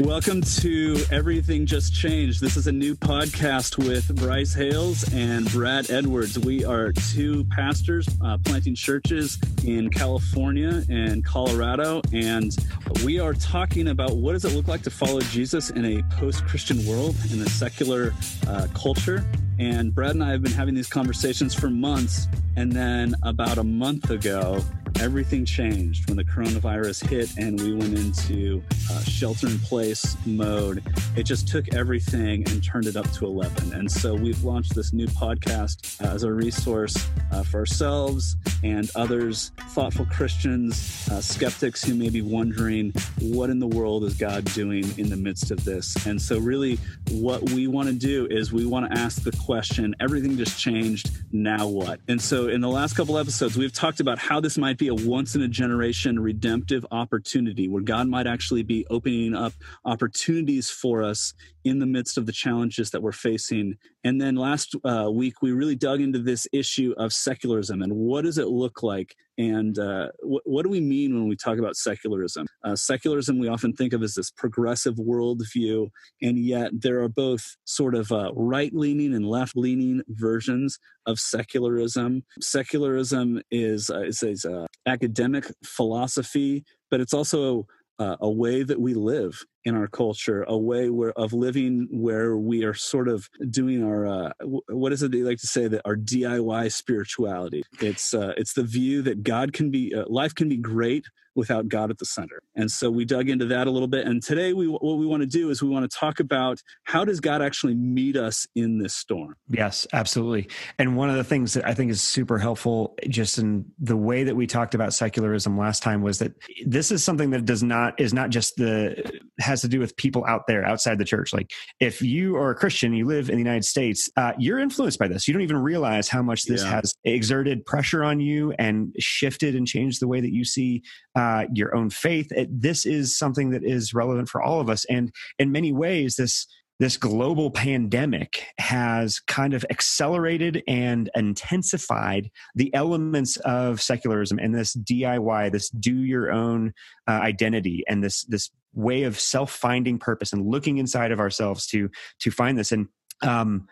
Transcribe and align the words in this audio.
Welcome 0.00 0.42
to 0.42 0.96
Everything 1.10 1.66
Just 1.66 1.92
Changed. 1.92 2.40
This 2.40 2.56
is 2.56 2.68
a 2.68 2.72
new 2.72 2.94
podcast 2.94 3.78
with 3.84 4.14
Bryce 4.14 4.54
Hales 4.54 5.12
and 5.12 5.50
Brad 5.50 5.90
Edwards. 5.90 6.38
We 6.38 6.64
are 6.64 6.92
two 6.92 7.42
pastors 7.46 8.06
uh, 8.24 8.38
planting 8.44 8.76
churches 8.76 9.38
in 9.64 9.90
California 9.90 10.84
and 10.88 11.24
Colorado, 11.24 12.00
and 12.12 12.56
we 13.04 13.18
are 13.18 13.34
talking 13.34 13.88
about 13.88 14.16
what 14.16 14.34
does 14.34 14.44
it 14.44 14.54
look 14.54 14.68
like 14.68 14.82
to 14.82 14.90
follow 14.90 15.20
Jesus 15.20 15.70
in 15.70 15.84
a 15.84 16.02
post-Christian 16.14 16.86
world, 16.86 17.16
in 17.32 17.40
a 17.40 17.48
secular 17.48 18.14
uh, 18.46 18.68
culture. 18.74 19.28
And 19.58 19.92
Brad 19.92 20.12
and 20.12 20.22
I 20.22 20.30
have 20.30 20.42
been 20.42 20.52
having 20.52 20.76
these 20.76 20.88
conversations 20.88 21.54
for 21.54 21.70
months, 21.70 22.28
and 22.54 22.70
then 22.70 23.16
about 23.24 23.58
a 23.58 23.64
month 23.64 24.10
ago, 24.10 24.62
everything 25.00 25.44
changed 25.44 26.08
when 26.08 26.16
the 26.16 26.24
coronavirus 26.24 27.06
hit 27.08 27.36
and 27.38 27.60
we 27.60 27.74
went 27.74 27.96
into 27.96 28.62
uh, 28.90 29.00
shelter 29.02 29.46
in 29.46 29.58
place 29.60 30.16
mode. 30.26 30.82
It 31.16 31.24
just 31.24 31.48
took 31.48 31.72
everything 31.74 32.48
and 32.50 32.62
turned 32.62 32.86
it 32.86 32.96
up 32.96 33.10
to 33.12 33.26
11. 33.26 33.72
And 33.72 33.90
so 33.90 34.14
we've 34.14 34.42
launched 34.42 34.74
this 34.74 34.92
new 34.92 35.06
podcast 35.06 36.02
uh, 36.04 36.14
as 36.14 36.22
a 36.22 36.32
resource 36.32 37.08
uh, 37.32 37.42
for 37.42 37.58
ourselves 37.58 38.36
and 38.64 38.90
others, 38.96 39.52
thoughtful 39.70 40.06
Christians, 40.06 41.08
uh, 41.10 41.20
skeptics 41.20 41.84
who 41.84 41.94
may 41.94 42.10
be 42.10 42.22
wondering 42.22 42.92
what 43.20 43.50
in 43.50 43.58
the 43.58 43.66
world 43.66 44.04
is 44.04 44.14
God 44.14 44.44
doing 44.46 44.84
in 44.98 45.08
the 45.08 45.16
midst 45.16 45.50
of 45.50 45.64
this. 45.64 46.06
And 46.06 46.20
so, 46.20 46.38
really, 46.38 46.78
what 47.10 47.50
we 47.50 47.66
want 47.66 47.88
to 47.88 47.94
do 47.94 48.26
is 48.30 48.52
we 48.52 48.66
want 48.66 48.90
to 48.90 48.98
ask 48.98 49.22
the 49.22 49.32
question 49.32 49.94
everything 50.00 50.36
just 50.36 50.58
changed, 50.58 51.10
now 51.32 51.68
what? 51.68 52.00
And 52.08 52.20
so, 52.20 52.48
in 52.48 52.60
the 52.60 52.68
last 52.68 52.96
couple 52.96 53.16
episodes, 53.16 53.56
we've 53.56 53.72
talked 53.72 54.00
about 54.00 54.18
how 54.18 54.40
this 54.40 54.58
might 54.58 54.78
be 54.78 54.87
a 54.88 54.94
once 54.94 55.34
in 55.34 55.42
a 55.42 55.48
generation 55.48 56.18
redemptive 56.18 56.84
opportunity 56.90 57.68
where 57.68 57.82
God 57.82 58.08
might 58.08 58.26
actually 58.26 58.62
be 58.62 58.86
opening 58.90 59.34
up 59.34 59.52
opportunities 59.84 60.70
for 60.70 61.02
us 61.02 61.34
in 61.68 61.78
the 61.78 61.86
midst 61.86 62.18
of 62.18 62.26
the 62.26 62.32
challenges 62.32 62.90
that 62.90 63.02
we're 63.02 63.12
facing. 63.12 63.76
And 64.04 64.20
then 64.20 64.36
last 64.36 64.74
uh, 64.84 65.10
week, 65.12 65.42
we 65.42 65.52
really 65.52 65.76
dug 65.76 66.00
into 66.00 66.18
this 66.18 66.46
issue 66.52 66.94
of 66.96 67.12
secularism 67.12 67.82
and 67.82 67.92
what 67.92 68.24
does 68.24 68.38
it 68.38 68.48
look 68.48 68.82
like? 68.82 69.14
And 69.36 69.78
uh, 69.78 70.08
wh- 70.20 70.46
what 70.46 70.64
do 70.64 70.68
we 70.68 70.80
mean 70.80 71.14
when 71.14 71.28
we 71.28 71.36
talk 71.36 71.58
about 71.58 71.76
secularism? 71.76 72.46
Uh, 72.64 72.74
secularism, 72.74 73.38
we 73.38 73.48
often 73.48 73.72
think 73.72 73.92
of 73.92 74.02
as 74.02 74.14
this 74.14 74.30
progressive 74.30 74.96
worldview, 74.96 75.90
and 76.20 76.38
yet 76.38 76.72
there 76.72 77.00
are 77.02 77.08
both 77.08 77.56
sort 77.64 77.94
of 77.94 78.10
uh, 78.10 78.32
right 78.34 78.74
leaning 78.74 79.14
and 79.14 79.26
left 79.26 79.56
leaning 79.56 80.02
versions 80.08 80.78
of 81.06 81.20
secularism. 81.20 82.24
Secularism 82.40 83.40
is, 83.50 83.90
uh, 83.90 84.00
is, 84.00 84.22
is 84.22 84.44
uh, 84.44 84.66
academic 84.86 85.44
philosophy, 85.64 86.64
but 86.90 87.00
it's 87.00 87.14
also 87.14 87.66
uh, 87.98 88.16
a 88.20 88.30
way 88.30 88.62
that 88.62 88.80
we 88.80 88.94
live 88.94 89.44
in 89.68 89.76
our 89.76 89.86
culture, 89.86 90.42
a 90.48 90.58
way 90.58 90.90
where 90.90 91.12
of 91.12 91.32
living 91.32 91.86
where 91.90 92.36
we 92.36 92.64
are 92.64 92.74
sort 92.74 93.08
of 93.08 93.28
doing 93.50 93.84
our 93.84 94.06
uh, 94.06 94.32
what 94.68 94.92
is 94.92 95.02
it 95.02 95.12
they 95.12 95.22
like 95.22 95.38
to 95.38 95.46
say 95.46 95.68
that 95.68 95.82
our 95.84 95.96
DIY 95.96 96.72
spirituality. 96.72 97.62
It's 97.80 98.14
uh, 98.14 98.34
it's 98.36 98.54
the 98.54 98.64
view 98.64 99.02
that 99.02 99.22
God 99.22 99.52
can 99.52 99.70
be 99.70 99.94
uh, 99.94 100.04
life 100.08 100.34
can 100.34 100.48
be 100.48 100.56
great 100.56 101.04
without 101.38 101.68
God 101.68 101.90
at 101.90 101.98
the 101.98 102.04
center. 102.04 102.42
And 102.56 102.68
so 102.70 102.90
we 102.90 103.04
dug 103.04 103.30
into 103.30 103.46
that 103.46 103.68
a 103.68 103.70
little 103.70 103.88
bit. 103.88 104.06
And 104.06 104.20
today, 104.20 104.52
we, 104.52 104.66
what 104.66 104.98
we 104.98 105.06
want 105.06 105.22
to 105.22 105.26
do 105.26 105.50
is 105.50 105.62
we 105.62 105.68
want 105.68 105.88
to 105.88 105.96
talk 105.96 106.18
about 106.18 106.60
how 106.82 107.04
does 107.04 107.20
God 107.20 107.40
actually 107.40 107.76
meet 107.76 108.16
us 108.16 108.46
in 108.56 108.78
this 108.78 108.94
storm? 108.94 109.36
Yes, 109.48 109.86
absolutely. 109.92 110.48
And 110.78 110.96
one 110.96 111.08
of 111.08 111.16
the 111.16 111.24
things 111.24 111.54
that 111.54 111.64
I 111.64 111.74
think 111.74 111.92
is 111.92 112.02
super 112.02 112.38
helpful, 112.38 112.96
just 113.08 113.38
in 113.38 113.64
the 113.78 113.96
way 113.96 114.24
that 114.24 114.34
we 114.34 114.48
talked 114.48 114.74
about 114.74 114.92
secularism 114.92 115.56
last 115.56 115.82
time, 115.82 116.02
was 116.02 116.18
that 116.18 116.32
this 116.66 116.90
is 116.90 117.04
something 117.04 117.30
that 117.30 117.44
does 117.44 117.62
not 117.62 117.98
is 118.00 118.12
not 118.12 118.30
just 118.30 118.56
the 118.56 119.20
has 119.40 119.60
to 119.60 119.68
do 119.68 119.78
with 119.78 119.96
people 119.96 120.24
out 120.26 120.42
there 120.46 120.64
outside 120.64 120.98
the 120.98 121.04
church. 121.04 121.32
Like 121.32 121.50
if 121.80 122.02
you 122.02 122.36
are 122.36 122.50
a 122.50 122.54
Christian, 122.54 122.92
you 122.92 123.06
live 123.06 123.28
in 123.28 123.36
the 123.36 123.42
United 123.42 123.64
States, 123.64 124.10
uh, 124.16 124.32
you're 124.38 124.58
influenced 124.58 124.98
by 124.98 125.08
this. 125.08 125.26
You 125.26 125.34
don't 125.34 125.42
even 125.42 125.58
realize 125.58 126.08
how 126.08 126.22
much 126.22 126.44
this 126.44 126.62
yeah. 126.62 126.70
has 126.70 126.94
exerted 127.04 127.64
pressure 127.66 128.04
on 128.04 128.20
you 128.20 128.52
and 128.58 128.94
shifted 128.98 129.54
and 129.54 129.66
changed 129.66 130.00
the 130.00 130.08
way 130.08 130.20
that 130.20 130.32
you 130.32 130.44
see 130.44 130.82
uh, 131.14 131.44
your 131.52 131.74
own 131.74 131.90
faith. 131.90 132.30
It, 132.32 132.48
this 132.50 132.86
is 132.86 133.16
something 133.16 133.50
that 133.50 133.64
is 133.64 133.94
relevant 133.94 134.28
for 134.28 134.42
all 134.42 134.60
of 134.60 134.68
us. 134.68 134.84
And 134.86 135.12
in 135.38 135.52
many 135.52 135.72
ways, 135.72 136.16
this 136.16 136.46
this 136.78 136.96
global 136.96 137.50
pandemic 137.50 138.46
has 138.58 139.18
kind 139.20 139.52
of 139.52 139.64
accelerated 139.70 140.62
and 140.68 141.10
intensified 141.14 142.30
the 142.54 142.72
elements 142.74 143.36
of 143.38 143.80
secularism 143.80 144.38
and 144.38 144.54
this 144.54 144.76
DIY, 144.76 145.50
this 145.50 145.70
do 145.70 145.94
your 145.94 146.30
own 146.30 146.72
uh, 147.08 147.12
identity, 147.12 147.84
and 147.88 148.02
this 148.02 148.24
this 148.24 148.50
way 148.74 149.02
of 149.02 149.18
self 149.18 149.50
finding 149.50 149.98
purpose 149.98 150.32
and 150.32 150.46
looking 150.46 150.78
inside 150.78 151.10
of 151.10 151.20
ourselves 151.20 151.66
to 151.66 151.90
to 152.20 152.30
find 152.30 152.56
this. 152.56 152.72
And 152.72 152.88
um, 153.22 153.66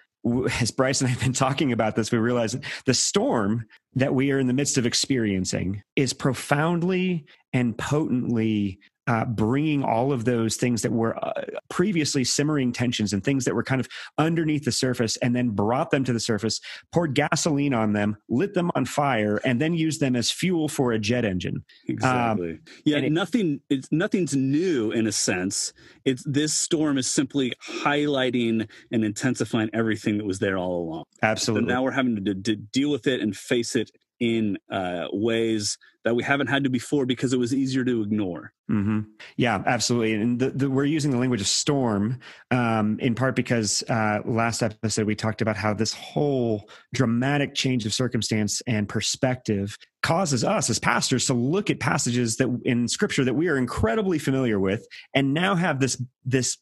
as 0.60 0.70
Bryce 0.70 1.00
and 1.00 1.08
I 1.08 1.12
have 1.12 1.20
been 1.20 1.32
talking 1.32 1.72
about 1.72 1.94
this, 1.94 2.10
we 2.10 2.18
realize 2.18 2.56
the 2.84 2.94
storm 2.94 3.66
that 3.94 4.14
we 4.14 4.32
are 4.32 4.38
in 4.38 4.48
the 4.48 4.52
midst 4.52 4.78
of 4.78 4.86
experiencing 4.86 5.82
is 5.94 6.12
profoundly 6.12 7.26
and 7.52 7.76
potently 7.78 8.80
uh, 9.06 9.24
bringing 9.24 9.84
all 9.84 10.12
of 10.12 10.24
those 10.24 10.56
things 10.56 10.82
that 10.82 10.92
were 10.92 11.16
uh, 11.24 11.32
previously 11.68 12.24
simmering 12.24 12.72
tensions 12.72 13.12
and 13.12 13.22
things 13.22 13.44
that 13.44 13.54
were 13.54 13.62
kind 13.62 13.80
of 13.80 13.88
underneath 14.18 14.64
the 14.64 14.72
surface 14.72 15.16
and 15.18 15.34
then 15.34 15.50
brought 15.50 15.90
them 15.90 16.04
to 16.04 16.12
the 16.12 16.20
surface, 16.20 16.60
poured 16.92 17.14
gasoline 17.14 17.74
on 17.74 17.92
them, 17.92 18.16
lit 18.28 18.54
them 18.54 18.70
on 18.74 18.84
fire, 18.84 19.40
and 19.44 19.60
then 19.60 19.74
used 19.74 20.00
them 20.00 20.16
as 20.16 20.30
fuel 20.30 20.68
for 20.68 20.92
a 20.92 20.98
jet 20.98 21.24
engine. 21.24 21.64
Exactly. 21.88 22.50
Um, 22.52 22.60
yeah, 22.84 22.98
it, 22.98 23.12
nothing. 23.12 23.60
It's 23.70 23.90
nothing's 23.92 24.34
new 24.34 24.90
in 24.90 25.06
a 25.06 25.12
sense. 25.12 25.72
It's 26.04 26.24
this 26.24 26.52
storm 26.52 26.98
is 26.98 27.10
simply 27.10 27.52
highlighting 27.64 28.68
and 28.90 29.04
intensifying 29.04 29.70
everything 29.72 30.18
that 30.18 30.26
was 30.26 30.38
there 30.38 30.58
all 30.58 30.82
along. 30.82 31.04
Absolutely. 31.22 31.68
So 31.68 31.74
now 31.74 31.82
we're 31.82 31.92
having 31.92 32.24
to, 32.24 32.34
to 32.34 32.56
deal 32.56 32.90
with 32.90 33.06
it 33.06 33.20
and 33.20 33.36
face 33.36 33.76
it 33.76 33.90
in 34.20 34.56
uh, 34.70 35.06
ways 35.12 35.78
that 36.04 36.14
we 36.14 36.22
haven't 36.22 36.46
had 36.46 36.62
to 36.62 36.70
before 36.70 37.04
because 37.04 37.32
it 37.32 37.38
was 37.38 37.52
easier 37.52 37.84
to 37.84 38.02
ignore. 38.02 38.52
Mm-hmm. 38.70 39.00
Yeah, 39.36 39.62
absolutely. 39.66 40.14
And 40.14 40.38
the, 40.38 40.50
the, 40.50 40.70
we're 40.70 40.84
using 40.84 41.10
the 41.10 41.18
language 41.18 41.40
of 41.40 41.48
storm 41.48 42.20
um, 42.52 42.98
in 43.00 43.16
part 43.16 43.34
because 43.34 43.82
uh, 43.90 44.20
last 44.24 44.62
episode 44.62 45.06
we 45.06 45.16
talked 45.16 45.42
about 45.42 45.56
how 45.56 45.74
this 45.74 45.92
whole 45.92 46.70
dramatic 46.94 47.54
change 47.54 47.86
of 47.86 47.92
circumstance 47.92 48.62
and 48.68 48.88
perspective 48.88 49.76
causes 50.06 50.44
us 50.44 50.70
as 50.70 50.78
pastors 50.78 51.26
to 51.26 51.34
look 51.34 51.68
at 51.68 51.80
passages 51.80 52.36
that 52.36 52.46
in 52.64 52.86
scripture 52.86 53.24
that 53.24 53.34
we 53.34 53.48
are 53.48 53.56
incredibly 53.56 54.20
familiar 54.20 54.60
with 54.60 54.86
and 55.14 55.34
now 55.34 55.56
have 55.56 55.80
this 55.80 56.00
this 56.24 56.58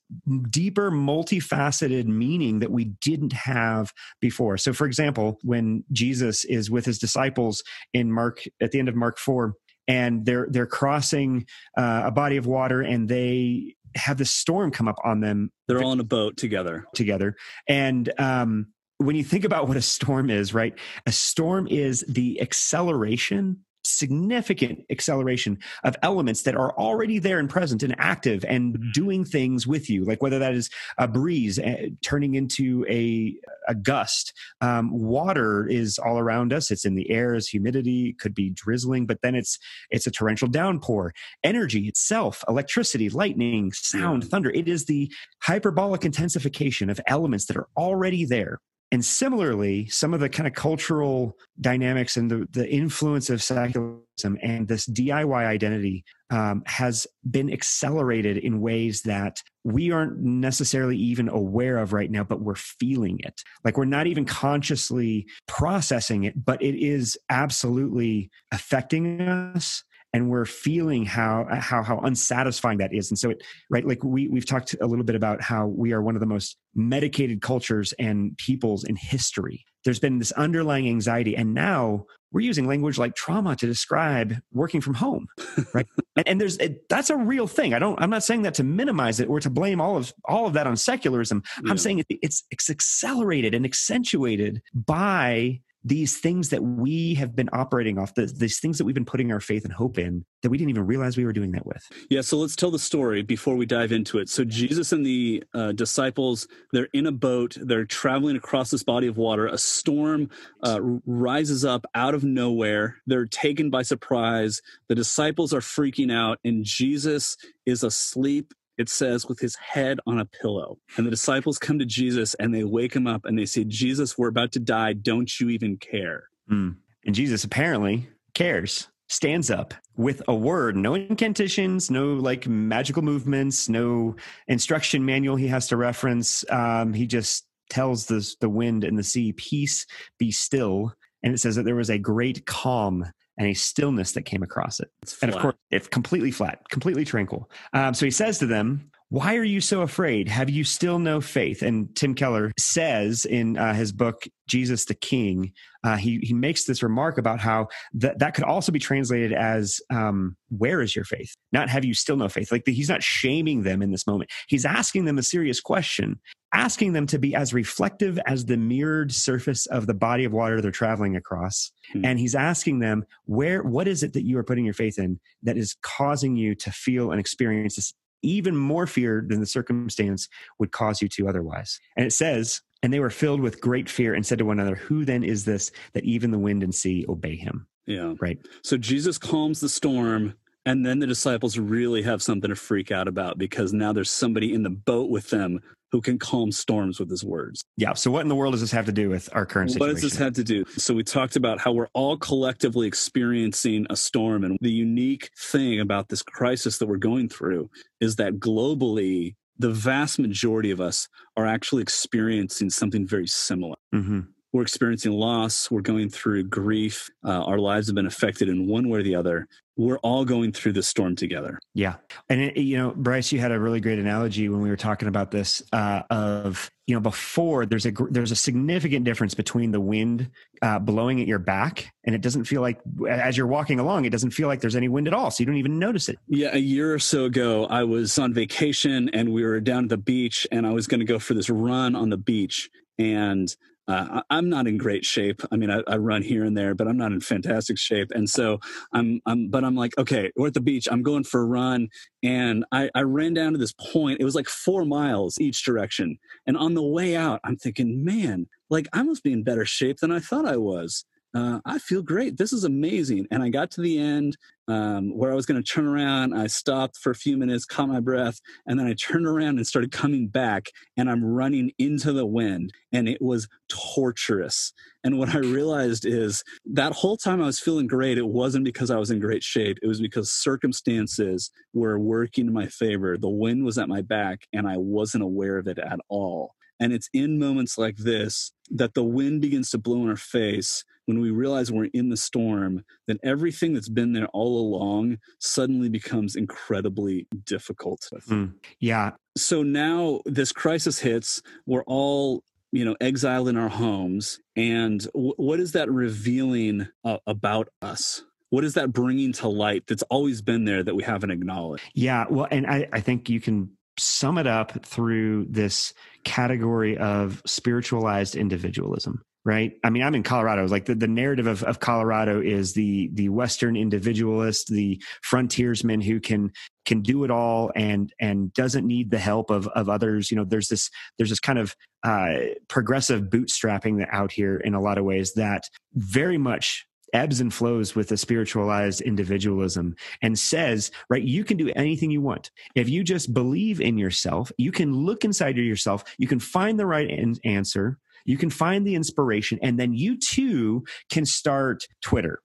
deeper 0.48 0.90
multifaceted 0.90 2.06
meaning 2.06 2.60
that 2.60 2.70
we 2.70 2.86
didn't 3.02 3.34
have 3.34 3.92
before. 4.18 4.56
So 4.56 4.72
for 4.72 4.86
example 4.86 5.38
when 5.42 5.84
jesus 5.92 6.46
is 6.46 6.70
with 6.70 6.86
his 6.86 6.98
disciples 6.98 7.62
in 7.92 8.10
mark 8.10 8.42
at 8.62 8.70
the 8.70 8.78
end 8.78 8.88
of 8.88 8.96
mark 8.96 9.18
4 9.18 9.52
and 9.88 10.24
they're 10.24 10.46
they're 10.50 10.66
crossing 10.66 11.44
uh, 11.76 12.04
a 12.06 12.10
body 12.10 12.38
of 12.38 12.46
water 12.46 12.80
and 12.80 13.10
they 13.10 13.74
have 13.94 14.16
this 14.16 14.32
storm 14.32 14.70
come 14.70 14.88
up 14.88 14.96
on 15.04 15.20
them 15.20 15.50
they're 15.66 15.82
all 15.82 15.92
in 15.92 16.00
a 16.00 16.04
boat 16.04 16.36
together. 16.36 16.84
together. 16.94 17.36
And 17.68 18.12
um, 18.18 18.66
when 18.98 19.16
you 19.16 19.24
think 19.24 19.44
about 19.44 19.68
what 19.68 19.76
a 19.76 19.82
storm 19.82 20.30
is, 20.30 20.54
right? 20.54 20.78
A 21.06 21.12
storm 21.12 21.66
is 21.68 22.04
the 22.08 22.40
acceleration 22.40 23.64
significant 23.86 24.80
acceleration 24.90 25.58
of 25.84 25.94
elements 26.02 26.42
that 26.42 26.56
are 26.56 26.72
already 26.78 27.18
there 27.18 27.38
and 27.38 27.50
present 27.50 27.82
and 27.82 27.94
active 27.98 28.44
and 28.44 28.74
mm-hmm. 28.74 28.90
doing 28.92 29.24
things 29.24 29.66
with 29.66 29.90
you 29.90 30.04
like 30.04 30.22
whether 30.22 30.38
that 30.38 30.54
is 30.54 30.70
a 30.98 31.06
breeze 31.06 31.58
uh, 31.58 31.76
turning 32.02 32.34
into 32.34 32.84
a, 32.88 33.36
a 33.68 33.74
gust 33.74 34.32
um, 34.62 34.90
water 34.90 35.66
is 35.66 35.98
all 35.98 36.18
around 36.18 36.52
us 36.52 36.70
it's 36.70 36.86
in 36.86 36.94
the 36.94 37.10
air 37.10 37.34
as 37.34 37.46
humidity 37.46 38.14
could 38.14 38.34
be 38.34 38.50
drizzling 38.50 39.06
but 39.06 39.20
then 39.22 39.34
it's 39.34 39.58
it's 39.90 40.06
a 40.06 40.10
torrential 40.10 40.48
downpour 40.48 41.12
energy 41.42 41.86
itself 41.86 42.42
electricity 42.48 43.10
lightning 43.10 43.70
sound 43.72 44.24
thunder 44.24 44.50
it 44.50 44.66
is 44.66 44.86
the 44.86 45.12
hyperbolic 45.42 46.04
intensification 46.06 46.88
of 46.88 47.00
elements 47.06 47.44
that 47.46 47.56
are 47.56 47.68
already 47.76 48.24
there 48.24 48.60
and 48.94 49.04
similarly, 49.04 49.88
some 49.88 50.14
of 50.14 50.20
the 50.20 50.28
kind 50.28 50.46
of 50.46 50.52
cultural 50.52 51.36
dynamics 51.60 52.16
and 52.16 52.30
the, 52.30 52.46
the 52.52 52.70
influence 52.70 53.28
of 53.28 53.42
secularism 53.42 54.38
and 54.40 54.68
this 54.68 54.86
DIY 54.86 55.34
identity 55.34 56.04
um, 56.30 56.62
has 56.66 57.04
been 57.28 57.52
accelerated 57.52 58.36
in 58.36 58.60
ways 58.60 59.02
that 59.02 59.42
we 59.64 59.90
aren't 59.90 60.20
necessarily 60.20 60.96
even 60.96 61.28
aware 61.28 61.78
of 61.78 61.92
right 61.92 62.08
now, 62.08 62.22
but 62.22 62.40
we're 62.40 62.54
feeling 62.54 63.18
it. 63.24 63.42
Like 63.64 63.76
we're 63.76 63.84
not 63.84 64.06
even 64.06 64.26
consciously 64.26 65.26
processing 65.48 66.22
it, 66.22 66.44
but 66.44 66.62
it 66.62 66.80
is 66.80 67.18
absolutely 67.30 68.30
affecting 68.52 69.20
us 69.20 69.82
and 70.14 70.30
we're 70.30 70.46
feeling 70.46 71.04
how 71.04 71.46
how 71.50 71.82
how 71.82 71.98
unsatisfying 71.98 72.78
that 72.78 72.94
is. 72.94 73.10
And 73.10 73.18
so 73.18 73.30
it 73.30 73.42
right 73.68 73.86
like 73.86 74.02
we 74.02 74.28
we've 74.28 74.46
talked 74.46 74.74
a 74.80 74.86
little 74.86 75.04
bit 75.04 75.16
about 75.16 75.42
how 75.42 75.66
we 75.66 75.92
are 75.92 76.00
one 76.00 76.14
of 76.14 76.20
the 76.20 76.26
most 76.26 76.56
medicated 76.74 77.42
cultures 77.42 77.92
and 77.98 78.36
peoples 78.38 78.84
in 78.84 78.94
history. 78.96 79.64
There's 79.84 79.98
been 79.98 80.20
this 80.20 80.32
underlying 80.32 80.88
anxiety 80.88 81.36
and 81.36 81.52
now 81.52 82.06
we're 82.30 82.40
using 82.40 82.66
language 82.66 82.96
like 82.96 83.14
trauma 83.14 83.54
to 83.56 83.66
describe 83.66 84.36
working 84.52 84.80
from 84.80 84.94
home 84.94 85.26
right? 85.74 85.86
And, 86.16 86.28
and, 86.28 86.40
there's 86.40 86.56
it, 86.58 86.88
that's 86.88 87.10
a 87.10 87.16
real 87.16 87.48
thing. 87.48 87.74
I 87.74 87.80
don't 87.80 88.00
i'm 88.00 88.10
not 88.10 88.22
saying 88.22 88.42
that 88.42 88.54
to 88.54 88.64
minimize 88.64 89.18
it 89.18 89.28
or 89.28 89.40
to 89.40 89.50
blame 89.50 89.80
all 89.80 89.96
of 89.96 90.14
all 90.24 90.46
of 90.46 90.52
that 90.52 90.68
on 90.68 90.76
secularism. 90.76 91.42
Yeah. 91.64 91.72
i'm 91.72 91.78
saying 91.78 91.98
it, 91.98 92.06
it's 92.08 92.44
it's 92.52 92.70
accelerated 92.70 93.52
and 93.52 93.64
accentuated 93.64 94.62
by 94.74 95.60
these 95.84 96.16
things 96.18 96.48
that 96.48 96.62
we 96.62 97.14
have 97.14 97.36
been 97.36 97.50
operating 97.52 97.98
off, 97.98 98.14
the, 98.14 98.26
these 98.26 98.58
things 98.58 98.78
that 98.78 98.84
we've 98.84 98.94
been 98.94 99.04
putting 99.04 99.30
our 99.30 99.40
faith 99.40 99.64
and 99.64 99.72
hope 99.72 99.98
in, 99.98 100.24
that 100.42 100.48
we 100.48 100.56
didn't 100.56 100.70
even 100.70 100.86
realize 100.86 101.16
we 101.16 101.24
were 101.24 101.32
doing 101.32 101.52
that 101.52 101.66
with. 101.66 101.86
Yeah, 102.08 102.22
so 102.22 102.38
let's 102.38 102.56
tell 102.56 102.70
the 102.70 102.78
story 102.78 103.22
before 103.22 103.54
we 103.54 103.66
dive 103.66 103.92
into 103.92 104.18
it. 104.18 104.28
So 104.30 104.44
Jesus 104.44 104.92
and 104.92 105.04
the 105.04 105.44
uh, 105.52 105.72
disciples, 105.72 106.48
they're 106.72 106.88
in 106.94 107.06
a 107.06 107.12
boat, 107.12 107.56
they're 107.60 107.84
traveling 107.84 108.36
across 108.36 108.70
this 108.70 108.82
body 108.82 109.06
of 109.06 109.18
water. 109.18 109.46
A 109.46 109.58
storm 109.58 110.30
uh, 110.62 110.80
rises 111.04 111.64
up 111.64 111.84
out 111.94 112.14
of 112.14 112.24
nowhere. 112.24 112.96
They're 113.06 113.26
taken 113.26 113.68
by 113.68 113.82
surprise. 113.82 114.62
The 114.88 114.94
disciples 114.94 115.52
are 115.52 115.60
freaking 115.60 116.12
out, 116.12 116.38
and 116.44 116.64
Jesus 116.64 117.36
is 117.66 117.84
asleep 117.84 118.54
it 118.78 118.88
says 118.88 119.26
with 119.26 119.38
his 119.38 119.56
head 119.56 119.98
on 120.06 120.18
a 120.18 120.24
pillow. 120.24 120.78
And 120.96 121.06
the 121.06 121.10
disciples 121.10 121.58
come 121.58 121.78
to 121.78 121.86
Jesus 121.86 122.34
and 122.34 122.54
they 122.54 122.64
wake 122.64 122.94
him 122.94 123.06
up 123.06 123.24
and 123.24 123.38
they 123.38 123.46
say, 123.46 123.64
Jesus, 123.64 124.18
we're 124.18 124.28
about 124.28 124.52
to 124.52 124.60
die. 124.60 124.92
Don't 124.94 125.40
you 125.40 125.50
even 125.50 125.76
care? 125.76 126.24
Mm. 126.50 126.76
And 127.06 127.14
Jesus 127.14 127.44
apparently 127.44 128.08
cares, 128.34 128.88
stands 129.08 129.50
up 129.50 129.74
with 129.96 130.22
a 130.28 130.34
word, 130.34 130.76
no 130.76 130.94
incantations, 130.94 131.90
no 131.90 132.14
like 132.14 132.46
magical 132.46 133.02
movements, 133.02 133.68
no 133.68 134.16
instruction 134.48 135.04
manual 135.04 135.36
he 135.36 135.46
has 135.48 135.68
to 135.68 135.76
reference. 135.76 136.44
Um, 136.50 136.92
he 136.92 137.06
just 137.06 137.46
tells 137.70 138.06
the, 138.06 138.28
the 138.40 138.48
wind 138.48 138.84
and 138.84 138.98
the 138.98 139.02
sea, 139.02 139.32
Peace, 139.32 139.86
be 140.18 140.30
still. 140.30 140.94
And 141.22 141.32
it 141.32 141.38
says 141.38 141.56
that 141.56 141.64
there 141.64 141.76
was 141.76 141.90
a 141.90 141.98
great 141.98 142.44
calm 142.44 143.04
and 143.38 143.48
a 143.48 143.54
stillness 143.54 144.12
that 144.12 144.22
came 144.22 144.42
across 144.42 144.80
it. 144.80 144.90
And 145.22 145.34
of 145.34 145.40
course, 145.40 145.56
it's 145.70 145.88
completely 145.88 146.30
flat, 146.30 146.60
completely 146.70 147.04
tranquil. 147.04 147.50
Um, 147.72 147.94
so 147.94 148.06
he 148.06 148.10
says 148.10 148.38
to 148.38 148.46
them, 148.46 148.90
why 149.14 149.36
are 149.36 149.44
you 149.44 149.60
so 149.60 149.82
afraid? 149.82 150.28
Have 150.28 150.50
you 150.50 150.64
still 150.64 150.98
no 150.98 151.20
faith? 151.20 151.62
And 151.62 151.94
Tim 151.94 152.16
Keller 152.16 152.50
says 152.58 153.24
in 153.24 153.56
uh, 153.56 153.72
his 153.72 153.92
book, 153.92 154.26
Jesus 154.48 154.86
the 154.86 154.94
King, 154.96 155.52
uh, 155.84 155.94
he, 155.96 156.18
he 156.18 156.34
makes 156.34 156.64
this 156.64 156.82
remark 156.82 157.16
about 157.16 157.38
how 157.38 157.68
that, 157.92 158.18
that 158.18 158.34
could 158.34 158.42
also 158.42 158.72
be 158.72 158.80
translated 158.80 159.32
as, 159.32 159.80
um, 159.88 160.36
where 160.48 160.80
is 160.80 160.96
your 160.96 161.04
faith? 161.04 161.32
Not 161.52 161.68
have 161.68 161.84
you 161.84 161.94
still 161.94 162.16
no 162.16 162.28
faith. 162.28 162.50
Like 162.50 162.64
the, 162.64 162.72
he's 162.72 162.88
not 162.88 163.04
shaming 163.04 163.62
them 163.62 163.82
in 163.82 163.92
this 163.92 164.04
moment. 164.04 164.32
He's 164.48 164.64
asking 164.64 165.04
them 165.04 165.16
a 165.16 165.22
serious 165.22 165.60
question, 165.60 166.18
asking 166.52 166.92
them 166.92 167.06
to 167.06 167.18
be 167.20 167.36
as 167.36 167.54
reflective 167.54 168.18
as 168.26 168.46
the 168.46 168.56
mirrored 168.56 169.12
surface 169.12 169.66
of 169.66 169.86
the 169.86 169.94
body 169.94 170.24
of 170.24 170.32
water 170.32 170.60
they're 170.60 170.72
traveling 170.72 171.14
across. 171.14 171.70
Hmm. 171.92 172.04
And 172.04 172.18
he's 172.18 172.34
asking 172.34 172.80
them, 172.80 173.04
where, 173.26 173.62
what 173.62 173.86
is 173.86 174.02
it 174.02 174.14
that 174.14 174.26
you 174.26 174.38
are 174.38 174.44
putting 174.44 174.64
your 174.64 174.74
faith 174.74 174.98
in 174.98 175.20
that 175.44 175.56
is 175.56 175.76
causing 175.82 176.34
you 176.34 176.56
to 176.56 176.72
feel 176.72 177.12
and 177.12 177.20
experience 177.20 177.76
this 177.76 177.94
even 178.24 178.56
more 178.56 178.86
fear 178.86 179.24
than 179.26 179.40
the 179.40 179.46
circumstance 179.46 180.28
would 180.58 180.72
cause 180.72 181.00
you 181.02 181.08
to 181.08 181.28
otherwise. 181.28 181.80
And 181.96 182.06
it 182.06 182.12
says, 182.12 182.62
and 182.82 182.92
they 182.92 183.00
were 183.00 183.10
filled 183.10 183.40
with 183.40 183.60
great 183.60 183.88
fear 183.88 184.14
and 184.14 184.26
said 184.26 184.38
to 184.38 184.44
one 184.44 184.58
another, 184.58 184.76
Who 184.76 185.04
then 185.04 185.24
is 185.24 185.44
this 185.44 185.70
that 185.92 186.04
even 186.04 186.30
the 186.30 186.38
wind 186.38 186.62
and 186.62 186.74
sea 186.74 187.06
obey 187.08 187.36
him? 187.36 187.66
Yeah. 187.86 188.14
Right. 188.20 188.38
So 188.62 188.76
Jesus 188.76 189.18
calms 189.18 189.60
the 189.60 189.68
storm. 189.68 190.34
And 190.66 190.86
then 190.86 190.98
the 190.98 191.06
disciples 191.06 191.58
really 191.58 192.00
have 192.02 192.22
something 192.22 192.48
to 192.48 192.56
freak 192.56 192.90
out 192.90 193.06
about 193.06 193.36
because 193.36 193.74
now 193.74 193.92
there's 193.92 194.10
somebody 194.10 194.54
in 194.54 194.62
the 194.62 194.70
boat 194.70 195.10
with 195.10 195.28
them 195.28 195.60
who 195.94 196.00
can 196.00 196.18
calm 196.18 196.50
storms 196.50 196.98
with 196.98 197.08
his 197.08 197.24
words. 197.24 197.64
Yeah. 197.76 197.92
So, 197.92 198.10
what 198.10 198.22
in 198.22 198.28
the 198.28 198.34
world 198.34 198.52
does 198.52 198.60
this 198.62 198.72
have 198.72 198.86
to 198.86 198.92
do 198.92 199.08
with 199.10 199.28
our 199.32 199.46
current 199.46 199.70
situation? 199.70 199.94
What 199.94 199.94
does 199.94 200.02
this 200.02 200.18
have 200.18 200.32
to 200.32 200.42
do? 200.42 200.64
So, 200.76 200.92
we 200.92 201.04
talked 201.04 201.36
about 201.36 201.60
how 201.60 201.70
we're 201.70 201.86
all 201.92 202.16
collectively 202.16 202.88
experiencing 202.88 203.86
a 203.90 203.94
storm. 203.94 204.42
And 204.42 204.58
the 204.60 204.72
unique 204.72 205.30
thing 205.38 205.78
about 205.78 206.08
this 206.08 206.20
crisis 206.20 206.78
that 206.78 206.88
we're 206.88 206.96
going 206.96 207.28
through 207.28 207.70
is 208.00 208.16
that 208.16 208.40
globally, 208.40 209.36
the 209.56 209.70
vast 209.70 210.18
majority 210.18 210.72
of 210.72 210.80
us 210.80 211.06
are 211.36 211.46
actually 211.46 211.82
experiencing 211.82 212.70
something 212.70 213.06
very 213.06 213.28
similar. 213.28 213.76
Mm-hmm 213.94 214.20
we're 214.54 214.62
experiencing 214.62 215.10
loss, 215.10 215.68
we're 215.68 215.80
going 215.80 216.08
through 216.08 216.44
grief, 216.44 217.10
uh, 217.26 217.42
our 217.42 217.58
lives 217.58 217.88
have 217.88 217.96
been 217.96 218.06
affected 218.06 218.48
in 218.48 218.68
one 218.68 218.88
way 218.88 219.00
or 219.00 219.02
the 219.02 219.16
other. 219.16 219.48
We're 219.76 219.98
all 219.98 220.24
going 220.24 220.52
through 220.52 220.74
this 220.74 220.86
storm 220.86 221.16
together. 221.16 221.58
Yeah. 221.74 221.96
And, 222.28 222.40
it, 222.40 222.56
you 222.56 222.76
know, 222.78 222.92
Bryce, 222.94 223.32
you 223.32 223.40
had 223.40 223.50
a 223.50 223.58
really 223.58 223.80
great 223.80 223.98
analogy 223.98 224.48
when 224.48 224.60
we 224.60 224.70
were 224.70 224.76
talking 224.76 225.08
about 225.08 225.32
this 225.32 225.60
uh, 225.72 226.02
of, 226.08 226.70
you 226.86 226.94
know, 226.94 227.00
before 227.00 227.66
there's 227.66 227.84
a, 227.84 227.90
there's 228.10 228.30
a 228.30 228.36
significant 228.36 229.04
difference 229.04 229.34
between 229.34 229.72
the 229.72 229.80
wind 229.80 230.30
uh, 230.62 230.78
blowing 230.78 231.20
at 231.20 231.26
your 231.26 231.40
back 231.40 231.92
and 232.04 232.14
it 232.14 232.20
doesn't 232.20 232.44
feel 232.44 232.60
like, 232.60 232.80
as 233.10 233.36
you're 233.36 233.48
walking 233.48 233.80
along, 233.80 234.04
it 234.04 234.10
doesn't 234.10 234.30
feel 234.30 234.46
like 234.46 234.60
there's 234.60 234.76
any 234.76 234.88
wind 234.88 235.08
at 235.08 235.14
all. 235.14 235.32
So 235.32 235.42
you 235.42 235.46
don't 235.46 235.56
even 235.56 235.80
notice 235.80 236.08
it. 236.08 236.20
Yeah. 236.28 236.50
A 236.52 236.58
year 236.58 236.94
or 236.94 237.00
so 237.00 237.24
ago, 237.24 237.66
I 237.66 237.82
was 237.82 238.16
on 238.20 238.32
vacation 238.32 239.10
and 239.12 239.32
we 239.32 239.42
were 239.42 239.58
down 239.58 239.82
at 239.82 239.90
the 239.90 239.96
beach 239.96 240.46
and 240.52 240.64
I 240.64 240.70
was 240.70 240.86
going 240.86 241.00
to 241.00 241.06
go 241.06 241.18
for 241.18 241.34
this 241.34 241.50
run 241.50 241.96
on 241.96 242.10
the 242.10 242.16
beach. 242.16 242.70
And 242.96 243.52
uh, 243.86 244.22
I'm 244.30 244.48
not 244.48 244.66
in 244.66 244.78
great 244.78 245.04
shape. 245.04 245.42
I 245.52 245.56
mean, 245.56 245.70
I, 245.70 245.82
I, 245.86 245.96
run 245.96 246.22
here 246.22 246.44
and 246.44 246.56
there, 246.56 246.74
but 246.74 246.88
I'm 246.88 246.96
not 246.96 247.12
in 247.12 247.20
fantastic 247.20 247.78
shape. 247.78 248.10
And 248.14 248.28
so 248.28 248.58
I'm, 248.94 249.20
I'm, 249.26 249.48
but 249.48 249.62
I'm 249.62 249.74
like, 249.74 249.96
okay, 249.98 250.32
we're 250.36 250.46
at 250.46 250.54
the 250.54 250.60
beach. 250.60 250.88
I'm 250.90 251.02
going 251.02 251.24
for 251.24 251.42
a 251.42 251.44
run. 251.44 251.88
And 252.22 252.64
I, 252.72 252.90
I 252.94 253.02
ran 253.02 253.34
down 253.34 253.52
to 253.52 253.58
this 253.58 253.74
point. 253.74 254.20
It 254.20 254.24
was 254.24 254.34
like 254.34 254.48
four 254.48 254.86
miles 254.86 255.38
each 255.38 255.64
direction. 255.64 256.18
And 256.46 256.56
on 256.56 256.72
the 256.72 256.82
way 256.82 257.14
out, 257.14 257.40
I'm 257.44 257.56
thinking, 257.56 258.04
man, 258.04 258.46
like 258.70 258.88
I 258.94 259.02
must 259.02 259.22
be 259.22 259.32
in 259.32 259.44
better 259.44 259.66
shape 259.66 259.98
than 259.98 260.10
I 260.10 260.18
thought 260.18 260.46
I 260.46 260.56
was 260.56 261.04
uh, 261.34 261.58
I 261.64 261.78
feel 261.78 262.02
great. 262.02 262.38
This 262.38 262.52
is 262.52 262.62
amazing. 262.62 263.26
And 263.32 263.42
I 263.42 263.48
got 263.48 263.72
to 263.72 263.80
the 263.80 263.98
end 263.98 264.36
um, 264.68 265.16
where 265.16 265.32
I 265.32 265.34
was 265.34 265.46
going 265.46 265.60
to 265.60 265.68
turn 265.68 265.86
around. 265.86 266.32
I 266.32 266.46
stopped 266.46 266.96
for 266.96 267.10
a 267.10 267.16
few 267.16 267.36
minutes, 267.36 267.64
caught 267.64 267.88
my 267.88 267.98
breath, 267.98 268.40
and 268.66 268.78
then 268.78 268.86
I 268.86 268.94
turned 268.94 269.26
around 269.26 269.56
and 269.56 269.66
started 269.66 269.90
coming 269.90 270.28
back. 270.28 270.68
And 270.96 271.10
I'm 271.10 271.24
running 271.24 271.72
into 271.76 272.12
the 272.12 272.24
wind, 272.24 272.72
and 272.92 273.08
it 273.08 273.20
was 273.20 273.48
torturous. 273.68 274.72
And 275.02 275.18
what 275.18 275.34
I 275.34 275.38
realized 275.38 276.06
is 276.06 276.44
that 276.66 276.92
whole 276.92 277.16
time 277.16 277.42
I 277.42 277.46
was 277.46 277.58
feeling 277.58 277.88
great, 277.88 278.16
it 278.16 278.28
wasn't 278.28 278.64
because 278.64 278.90
I 278.90 278.98
was 278.98 279.10
in 279.10 279.18
great 279.18 279.42
shape. 279.42 279.78
It 279.82 279.88
was 279.88 280.00
because 280.00 280.30
circumstances 280.30 281.50
were 281.72 281.98
working 281.98 282.46
in 282.46 282.52
my 282.52 282.68
favor. 282.68 283.18
The 283.18 283.28
wind 283.28 283.64
was 283.64 283.76
at 283.76 283.88
my 283.88 284.02
back, 284.02 284.46
and 284.52 284.68
I 284.68 284.76
wasn't 284.76 285.24
aware 285.24 285.58
of 285.58 285.66
it 285.66 285.78
at 285.78 285.98
all. 286.08 286.54
And 286.80 286.92
it's 286.92 287.08
in 287.12 287.38
moments 287.38 287.78
like 287.78 287.96
this 287.96 288.52
that 288.70 288.94
the 288.94 289.04
wind 289.04 289.40
begins 289.40 289.70
to 289.70 289.78
blow 289.78 290.02
in 290.02 290.08
our 290.08 290.16
face 290.16 290.84
when 291.06 291.20
we 291.20 291.30
realize 291.30 291.70
we're 291.70 291.90
in 291.92 292.08
the 292.08 292.16
storm, 292.16 292.84
then 293.06 293.18
everything 293.22 293.74
that's 293.74 293.88
been 293.88 294.12
there 294.12 294.26
all 294.28 294.58
along 294.58 295.18
suddenly 295.38 295.88
becomes 295.88 296.34
incredibly 296.36 297.26
difficult. 297.44 298.08
Mm, 298.28 298.54
yeah. 298.80 299.12
So 299.36 299.62
now 299.62 300.20
this 300.24 300.52
crisis 300.52 300.98
hits, 300.98 301.42
we're 301.66 301.84
all 301.84 302.42
you 302.72 302.84
know 302.84 302.96
exiled 303.00 303.48
in 303.48 303.56
our 303.56 303.68
homes 303.68 304.40
and 304.56 305.00
w- 305.12 305.34
what 305.36 305.60
is 305.60 305.72
that 305.72 305.88
revealing 305.88 306.88
uh, 307.04 307.18
about 307.24 307.68
us 307.80 308.24
what 308.50 308.64
is 308.64 308.74
that 308.74 308.92
bringing 308.92 309.32
to 309.32 309.46
light 309.46 309.84
that's 309.86 310.02
always 310.10 310.42
been 310.42 310.64
there 310.64 310.82
that 310.82 310.96
we 310.96 311.04
haven't 311.04 311.30
acknowledged 311.30 311.84
yeah 311.94 312.24
well 312.28 312.48
and 312.50 312.66
i, 312.66 312.88
I 312.92 312.98
think 312.98 313.30
you 313.30 313.40
can 313.40 313.70
sum 313.98 314.38
it 314.38 314.46
up 314.46 314.84
through 314.84 315.46
this 315.48 315.94
category 316.24 316.96
of 316.96 317.42
spiritualized 317.46 318.34
individualism 318.34 319.22
right? 319.44 319.72
I 319.84 319.90
mean 319.90 320.02
i'm 320.02 320.14
in 320.14 320.22
colorado. 320.22 320.66
Like 320.66 320.86
the, 320.86 320.94
the 320.94 321.08
narrative 321.08 321.46
of, 321.46 321.62
of 321.64 321.80
colorado 321.80 322.40
is 322.40 322.72
the 322.72 323.10
the 323.12 323.28
western 323.28 323.76
individualist 323.76 324.68
the 324.68 325.02
frontiersman 325.22 326.00
who 326.00 326.20
can 326.20 326.52
can 326.84 327.02
do 327.02 327.24
it 327.24 327.30
all 327.30 327.70
and 327.76 328.12
and 328.20 328.52
doesn't 328.54 328.86
need 328.86 329.10
the 329.10 329.18
help 329.18 329.50
of 329.50 329.66
of 329.68 329.88
others. 329.88 330.30
You 330.30 330.38
know 330.38 330.44
there's 330.44 330.68
this 330.68 330.90
there's 331.18 331.30
this 331.30 331.40
kind 331.40 331.58
of 331.58 331.76
uh, 332.02 332.36
progressive 332.68 333.24
bootstrapping 333.24 334.06
out 334.10 334.32
here 334.32 334.56
in 334.56 334.74
a 334.74 334.80
lot 334.80 334.98
of 334.98 335.04
ways 335.04 335.34
that 335.34 335.64
very 335.94 336.38
much 336.38 336.86
ebbs 337.14 337.40
and 337.40 337.54
flows 337.54 337.94
with 337.94 338.12
a 338.12 338.16
spiritualized 338.16 339.00
individualism 339.00 339.94
and 340.20 340.38
says, 340.38 340.90
right, 341.08 341.22
you 341.22 341.44
can 341.44 341.56
do 341.56 341.72
anything 341.76 342.10
you 342.10 342.20
want. 342.20 342.50
If 342.74 342.88
you 342.88 343.04
just 343.04 343.32
believe 343.32 343.80
in 343.80 343.96
yourself, 343.96 344.52
you 344.58 344.72
can 344.72 344.92
look 344.92 345.24
inside 345.24 345.58
of 345.58 345.64
yourself, 345.64 346.04
you 346.18 346.26
can 346.26 346.40
find 346.40 346.78
the 346.78 346.86
right 346.86 347.08
answer, 347.44 347.98
you 348.26 348.36
can 348.36 348.50
find 348.50 348.86
the 348.86 348.94
inspiration, 348.94 349.58
and 349.62 349.78
then 349.78 349.94
you 349.94 350.18
too 350.18 350.84
can 351.10 351.24
start 351.24 351.86
Twitter 352.02 352.40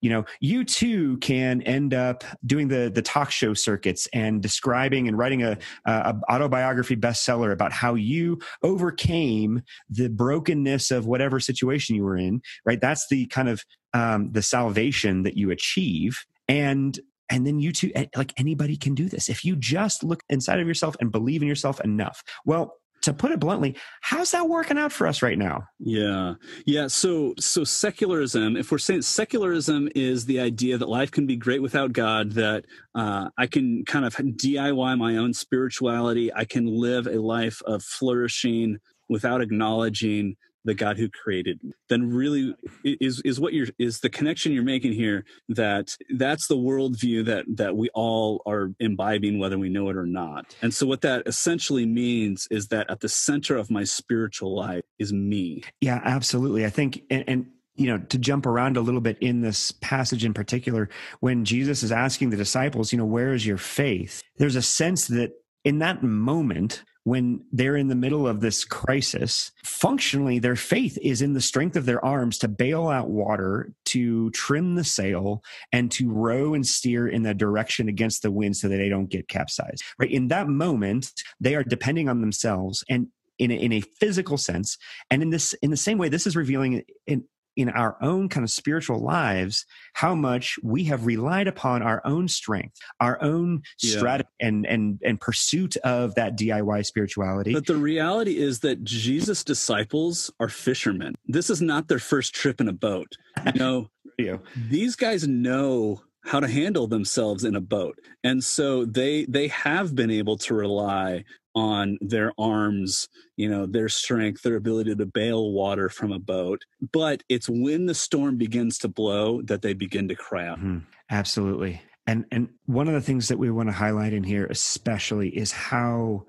you 0.00 0.10
know 0.10 0.24
you 0.40 0.64
too 0.64 1.18
can 1.18 1.62
end 1.62 1.94
up 1.94 2.24
doing 2.46 2.68
the 2.68 2.90
the 2.94 3.02
talk 3.02 3.30
show 3.30 3.54
circuits 3.54 4.08
and 4.12 4.42
describing 4.42 5.08
and 5.08 5.18
writing 5.18 5.42
a, 5.42 5.58
a, 5.86 6.14
autobiography 6.30 6.96
bestseller 6.96 7.52
about 7.52 7.72
how 7.72 7.94
you 7.94 8.38
overcame 8.62 9.62
the 9.88 10.08
brokenness 10.08 10.90
of 10.90 11.06
whatever 11.06 11.38
situation 11.40 11.96
you 11.96 12.04
were 12.04 12.16
in 12.16 12.40
right? 12.64 12.80
That's 12.80 13.06
the 13.08 13.26
kind 13.26 13.48
of 13.48 13.64
um, 13.92 14.32
the 14.32 14.42
salvation 14.42 15.22
that 15.24 15.36
you 15.36 15.50
achieve. 15.50 16.24
And 16.48 16.98
and 17.32 17.46
then 17.46 17.60
you 17.60 17.72
too 17.72 17.92
like 18.16 18.32
anybody 18.38 18.76
can 18.76 18.94
do 18.94 19.08
this. 19.08 19.28
If 19.28 19.44
you 19.44 19.54
just 19.54 20.02
look 20.02 20.22
inside 20.28 20.58
of 20.58 20.66
yourself 20.66 20.96
and 21.00 21.12
believe 21.12 21.42
in 21.42 21.48
yourself 21.48 21.80
enough 21.80 22.22
well 22.44 22.79
to 23.02 23.14
put 23.14 23.32
it 23.32 23.40
bluntly, 23.40 23.76
how's 24.00 24.30
that 24.32 24.48
working 24.48 24.78
out 24.78 24.92
for 24.92 25.06
us 25.06 25.22
right 25.22 25.38
now? 25.38 25.64
Yeah. 25.78 26.34
Yeah. 26.66 26.86
So, 26.86 27.34
so 27.38 27.64
secularism, 27.64 28.56
if 28.56 28.70
we're 28.70 28.78
saying 28.78 29.02
secularism 29.02 29.88
is 29.94 30.26
the 30.26 30.40
idea 30.40 30.78
that 30.78 30.88
life 30.88 31.10
can 31.10 31.26
be 31.26 31.36
great 31.36 31.62
without 31.62 31.92
God, 31.92 32.32
that 32.32 32.64
uh, 32.94 33.28
I 33.38 33.46
can 33.46 33.84
kind 33.86 34.04
of 34.04 34.14
DIY 34.14 34.98
my 34.98 35.16
own 35.16 35.32
spirituality, 35.32 36.32
I 36.34 36.44
can 36.44 36.66
live 36.66 37.06
a 37.06 37.20
life 37.20 37.62
of 37.66 37.82
flourishing 37.82 38.78
without 39.08 39.40
acknowledging 39.40 40.36
the 40.64 40.74
God 40.74 40.98
who 40.98 41.08
created, 41.08 41.60
then 41.88 42.10
really 42.10 42.54
is 42.84 43.20
is 43.24 43.40
what 43.40 43.52
you're 43.52 43.68
is 43.78 44.00
the 44.00 44.10
connection 44.10 44.52
you're 44.52 44.62
making 44.62 44.92
here 44.92 45.24
that 45.48 45.96
that's 46.16 46.46
the 46.48 46.56
worldview 46.56 47.24
that 47.26 47.44
that 47.48 47.76
we 47.76 47.88
all 47.94 48.42
are 48.46 48.70
imbibing 48.80 49.38
whether 49.38 49.58
we 49.58 49.68
know 49.68 49.88
it 49.88 49.96
or 49.96 50.06
not. 50.06 50.54
And 50.62 50.72
so 50.72 50.86
what 50.86 51.00
that 51.02 51.22
essentially 51.26 51.86
means 51.86 52.46
is 52.50 52.68
that 52.68 52.90
at 52.90 53.00
the 53.00 53.08
center 53.08 53.56
of 53.56 53.70
my 53.70 53.84
spiritual 53.84 54.54
life 54.54 54.84
is 54.98 55.12
me. 55.12 55.62
Yeah, 55.80 56.00
absolutely. 56.04 56.64
I 56.64 56.70
think 56.70 57.02
and, 57.10 57.24
and 57.26 57.46
you 57.76 57.86
know 57.86 57.98
to 57.98 58.18
jump 58.18 58.46
around 58.46 58.76
a 58.76 58.80
little 58.80 59.00
bit 59.00 59.16
in 59.20 59.40
this 59.40 59.72
passage 59.80 60.24
in 60.24 60.34
particular 60.34 60.88
when 61.20 61.44
jesus 61.44 61.82
is 61.82 61.90
asking 61.92 62.28
the 62.28 62.36
disciples 62.36 62.92
you 62.92 62.98
know 62.98 63.06
where 63.06 63.32
is 63.32 63.46
your 63.46 63.56
faith 63.56 64.22
there's 64.36 64.56
a 64.56 64.62
sense 64.62 65.06
that 65.06 65.32
in 65.64 65.78
that 65.80 66.02
moment 66.02 66.84
when 67.04 67.42
they're 67.50 67.76
in 67.76 67.88
the 67.88 67.94
middle 67.94 68.26
of 68.26 68.40
this 68.40 68.64
crisis, 68.64 69.52
functionally, 69.64 70.38
their 70.38 70.56
faith 70.56 70.98
is 71.02 71.22
in 71.22 71.32
the 71.32 71.40
strength 71.40 71.76
of 71.76 71.86
their 71.86 72.04
arms 72.04 72.38
to 72.38 72.48
bail 72.48 72.88
out 72.88 73.08
water, 73.08 73.72
to 73.86 74.30
trim 74.30 74.74
the 74.74 74.84
sail, 74.84 75.42
and 75.72 75.90
to 75.90 76.10
row 76.10 76.52
and 76.52 76.66
steer 76.66 77.08
in 77.08 77.22
the 77.22 77.32
direction 77.32 77.88
against 77.88 78.22
the 78.22 78.30
wind 78.30 78.56
so 78.56 78.68
that 78.68 78.76
they 78.76 78.90
don't 78.90 79.08
get 79.08 79.28
capsized. 79.28 79.82
Right. 79.98 80.10
In 80.10 80.28
that 80.28 80.48
moment, 80.48 81.12
they 81.40 81.54
are 81.54 81.64
depending 81.64 82.08
on 82.08 82.20
themselves 82.20 82.84
and 82.88 83.08
in 83.38 83.50
a, 83.50 83.54
in 83.54 83.72
a 83.72 83.80
physical 83.80 84.36
sense. 84.36 84.76
And 85.10 85.22
in 85.22 85.30
this, 85.30 85.54
in 85.54 85.70
the 85.70 85.76
same 85.76 85.96
way, 85.96 86.10
this 86.10 86.26
is 86.26 86.36
revealing 86.36 86.82
in, 87.06 87.24
in 87.56 87.68
our 87.68 87.96
own 88.02 88.28
kind 88.28 88.44
of 88.44 88.50
spiritual 88.50 88.98
lives 88.98 89.66
how 89.94 90.14
much 90.14 90.58
we 90.62 90.84
have 90.84 91.06
relied 91.06 91.48
upon 91.48 91.82
our 91.82 92.00
own 92.04 92.28
strength 92.28 92.76
our 93.00 93.20
own 93.22 93.62
yeah. 93.82 93.96
strategy 93.96 94.28
and 94.40 94.66
and 94.66 95.00
and 95.04 95.20
pursuit 95.20 95.76
of 95.78 96.14
that 96.14 96.38
diy 96.38 96.84
spirituality. 96.84 97.52
But 97.52 97.66
the 97.66 97.76
reality 97.76 98.38
is 98.38 98.60
that 98.60 98.84
jesus 98.84 99.44
disciples 99.44 100.30
are 100.40 100.48
fishermen. 100.48 101.14
This 101.26 101.50
is 101.50 101.60
not 101.60 101.88
their 101.88 101.98
first 101.98 102.34
trip 102.34 102.60
in 102.60 102.68
a 102.68 102.72
boat 102.72 103.16
you 103.46 103.52
know? 103.52 103.90
These 104.68 104.96
guys 104.96 105.26
know 105.26 106.02
how 106.22 106.40
to 106.40 106.48
handle 106.48 106.86
themselves 106.86 107.44
in 107.44 107.56
a 107.56 107.60
boat 107.60 107.98
and 108.22 108.44
so 108.44 108.84
they 108.84 109.24
they 109.24 109.48
have 109.48 109.94
been 109.94 110.10
able 110.10 110.36
to 110.36 110.52
rely 110.52 111.24
on 111.54 111.98
their 112.00 112.32
arms, 112.38 113.08
you 113.36 113.48
know, 113.48 113.66
their 113.66 113.88
strength, 113.88 114.42
their 114.42 114.56
ability 114.56 114.94
to 114.94 115.06
bail 115.06 115.52
water 115.52 115.88
from 115.88 116.12
a 116.12 116.18
boat. 116.18 116.64
But 116.92 117.22
it's 117.28 117.48
when 117.48 117.86
the 117.86 117.94
storm 117.94 118.36
begins 118.36 118.78
to 118.78 118.88
blow 118.88 119.42
that 119.42 119.62
they 119.62 119.74
begin 119.74 120.08
to 120.08 120.14
cry 120.14 120.46
out. 120.46 120.58
Mm-hmm. 120.58 120.78
Absolutely. 121.10 121.82
And 122.06 122.24
and 122.30 122.48
one 122.66 122.88
of 122.88 122.94
the 122.94 123.00
things 123.00 123.28
that 123.28 123.38
we 123.38 123.50
want 123.50 123.68
to 123.68 123.74
highlight 123.74 124.12
in 124.12 124.24
here 124.24 124.46
especially 124.46 125.28
is 125.28 125.52
how 125.52 126.26